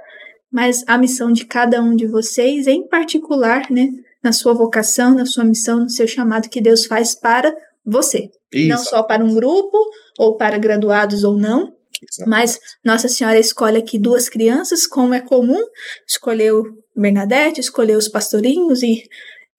mas 0.50 0.82
a 0.86 0.98
missão 0.98 1.32
de 1.32 1.44
cada 1.44 1.80
um 1.80 1.94
de 1.94 2.06
vocês, 2.06 2.66
em 2.66 2.86
particular, 2.88 3.70
né, 3.70 3.88
na 4.22 4.32
sua 4.32 4.52
vocação, 4.52 5.14
na 5.14 5.24
sua 5.24 5.44
missão, 5.44 5.80
no 5.80 5.90
seu 5.90 6.06
chamado 6.06 6.48
que 6.48 6.60
Deus 6.60 6.86
faz 6.86 7.14
para 7.14 7.54
você. 7.84 8.30
Isso. 8.52 8.68
Não 8.68 8.78
só 8.78 9.02
para 9.02 9.24
um 9.24 9.34
grupo, 9.34 9.78
ou 10.18 10.36
para 10.36 10.58
graduados 10.58 11.24
ou 11.24 11.36
não, 11.36 11.72
Exato. 12.02 12.30
Mas 12.30 12.58
Nossa 12.84 13.08
Senhora 13.08 13.38
escolhe 13.38 13.76
aqui 13.76 13.98
duas 13.98 14.28
crianças, 14.28 14.86
como 14.86 15.12
é 15.12 15.20
comum, 15.20 15.62
escolheu 16.08 16.64
Bernadette, 16.96 17.60
escolheu 17.60 17.98
os 17.98 18.08
pastorinhos 18.08 18.82
e 18.82 19.04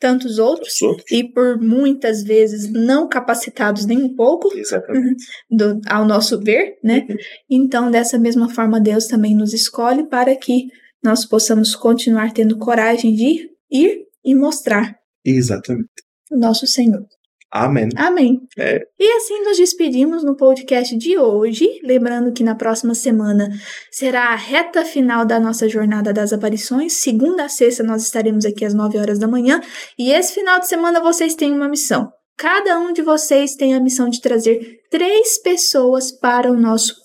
tantos 0.02 0.40
outros, 0.40 0.82
outros, 0.82 1.06
e 1.12 1.24
por 1.24 1.62
muitas 1.62 2.24
vezes 2.24 2.70
não 2.72 3.08
capacitados 3.08 3.86
nem 3.86 4.02
um 4.02 4.16
pouco, 4.16 4.50
do, 5.50 5.80
ao 5.88 6.04
nosso 6.04 6.40
ver, 6.40 6.80
né? 6.84 7.06
Uhum. 7.08 7.16
Então, 7.48 7.92
dessa 7.92 8.18
mesma 8.18 8.50
forma, 8.50 8.82
Deus 8.82 9.06
também 9.06 9.36
nos 9.36 9.54
escolhe 9.54 10.10
para 10.10 10.36
que 10.36 10.66
nós 11.04 11.24
possamos 11.24 11.76
continuar 11.76 12.34
tendo 12.34 12.58
coragem 12.58 13.14
de 13.14 13.52
ir 13.72 14.02
e 14.26 14.34
mostrar. 14.34 14.96
Exatamente. 15.24 15.90
O 16.32 16.38
nosso 16.38 16.66
Senhor. 16.66 17.06
Amém. 17.52 17.90
Amém. 17.98 18.40
É. 18.58 18.82
E 18.98 19.12
assim 19.18 19.44
nos 19.44 19.58
despedimos 19.58 20.24
no 20.24 20.38
podcast 20.38 20.96
de 20.96 21.18
hoje. 21.18 21.82
Lembrando 21.84 22.32
que 22.32 22.46
na 22.46 22.56
próxima 22.56 22.96
semana 22.96 23.50
será 23.92 24.30
a 24.30 24.36
reta 24.36 24.86
final 24.86 25.26
da 25.26 25.38
nossa 25.38 25.68
jornada 25.68 26.14
das 26.14 26.32
aparições. 26.32 26.94
Segunda 26.94 27.44
a 27.44 27.50
sexta 27.50 27.84
nós 27.84 28.04
estaremos 28.04 28.46
aqui 28.46 28.64
às 28.64 28.74
9 28.74 28.98
horas 28.98 29.20
da 29.20 29.28
manhã. 29.28 29.60
E 30.00 30.14
esse 30.14 30.34
final 30.34 30.62
de 30.62 30.68
semana 30.70 31.02
vocês 31.02 31.36
têm 31.36 31.52
uma 31.52 31.68
missão. 31.68 32.10
Cada 32.38 32.80
um 32.80 32.94
de 32.94 33.02
vocês 33.02 33.54
tem 33.54 33.76
a 33.76 33.82
missão 33.82 34.08
de 34.08 34.22
trazer 34.22 34.80
três 34.90 35.38
pessoas 35.42 36.10
para 36.10 36.50
o 36.50 36.58
nosso 36.58 36.96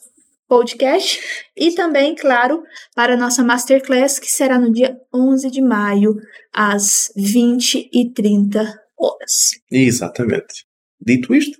podcast 0.48 1.20
e 1.56 1.72
também, 1.72 2.14
claro, 2.14 2.62
para 2.94 3.14
a 3.14 3.16
nossa 3.16 3.42
Masterclass, 3.42 4.20
que 4.20 4.30
será 4.30 4.60
no 4.60 4.72
dia 4.72 4.96
11 5.12 5.50
de 5.50 5.60
maio, 5.60 6.14
às 6.54 7.10
20h30 7.18 8.85
horas. 8.98 9.50
Exatamente. 9.70 10.64
Dito 11.00 11.34
isto, 11.34 11.58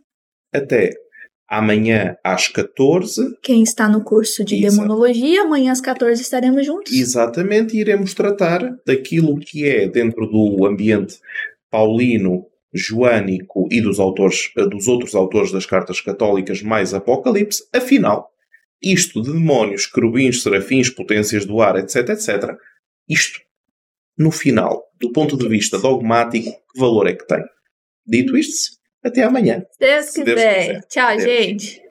até 0.53 0.93
amanhã 1.49 2.16
às 2.24 2.49
14. 2.49 3.37
Quem 3.43 3.62
está 3.62 3.89
no 3.89 4.03
curso 4.03 4.45
de 4.45 4.57
Exato. 4.57 4.82
demonologia, 4.82 5.43
amanhã 5.43 5.72
às 5.72 5.80
14 5.80 6.20
estaremos 6.20 6.66
juntos. 6.66 6.93
Exatamente, 6.93 7.76
iremos 7.76 8.14
tratar 8.14 8.76
daquilo 8.84 9.39
que 9.39 9.64
é 9.64 9.89
dentro 9.89 10.26
do 10.26 10.66
ambiente 10.66 11.18
paulino, 11.70 12.47
joânico 12.74 13.68
e 13.70 13.80
dos 13.80 13.99
autores, 13.99 14.51
dos 14.70 14.89
outros 14.89 15.14
autores 15.14 15.53
das 15.53 15.66
cartas 15.66 16.01
católicas 16.01 16.62
mais 16.62 16.93
Apocalipse. 16.93 17.64
Afinal, 17.72 18.30
isto 18.82 19.22
de 19.22 19.32
demónios, 19.32 19.87
querubins, 19.87 20.43
serafins, 20.43 20.91
potências 20.91 21.47
do 21.47 21.61
ar, 21.61 21.76
etc, 21.76 22.11
etc. 22.11 22.57
Isto 23.09 23.41
no 24.17 24.31
final, 24.31 24.83
do 25.01 25.12
ponto 25.12 25.37
de 25.37 25.49
vista 25.49 25.79
dogmático, 25.79 26.51
que 26.51 26.81
valor 26.81 27.07
é 27.07 27.14
que 27.14 27.27
tem? 27.27 27.43
Dito 28.07 28.37
isto, 28.37 28.77
até 29.05 29.23
amanhã. 29.23 29.64
Deus 29.79 30.11
quiser. 30.11 30.25
Deus 30.25 30.41
quiser. 30.41 30.81
Tchau, 30.89 31.17
Deus. 31.17 31.23
gente. 31.23 31.86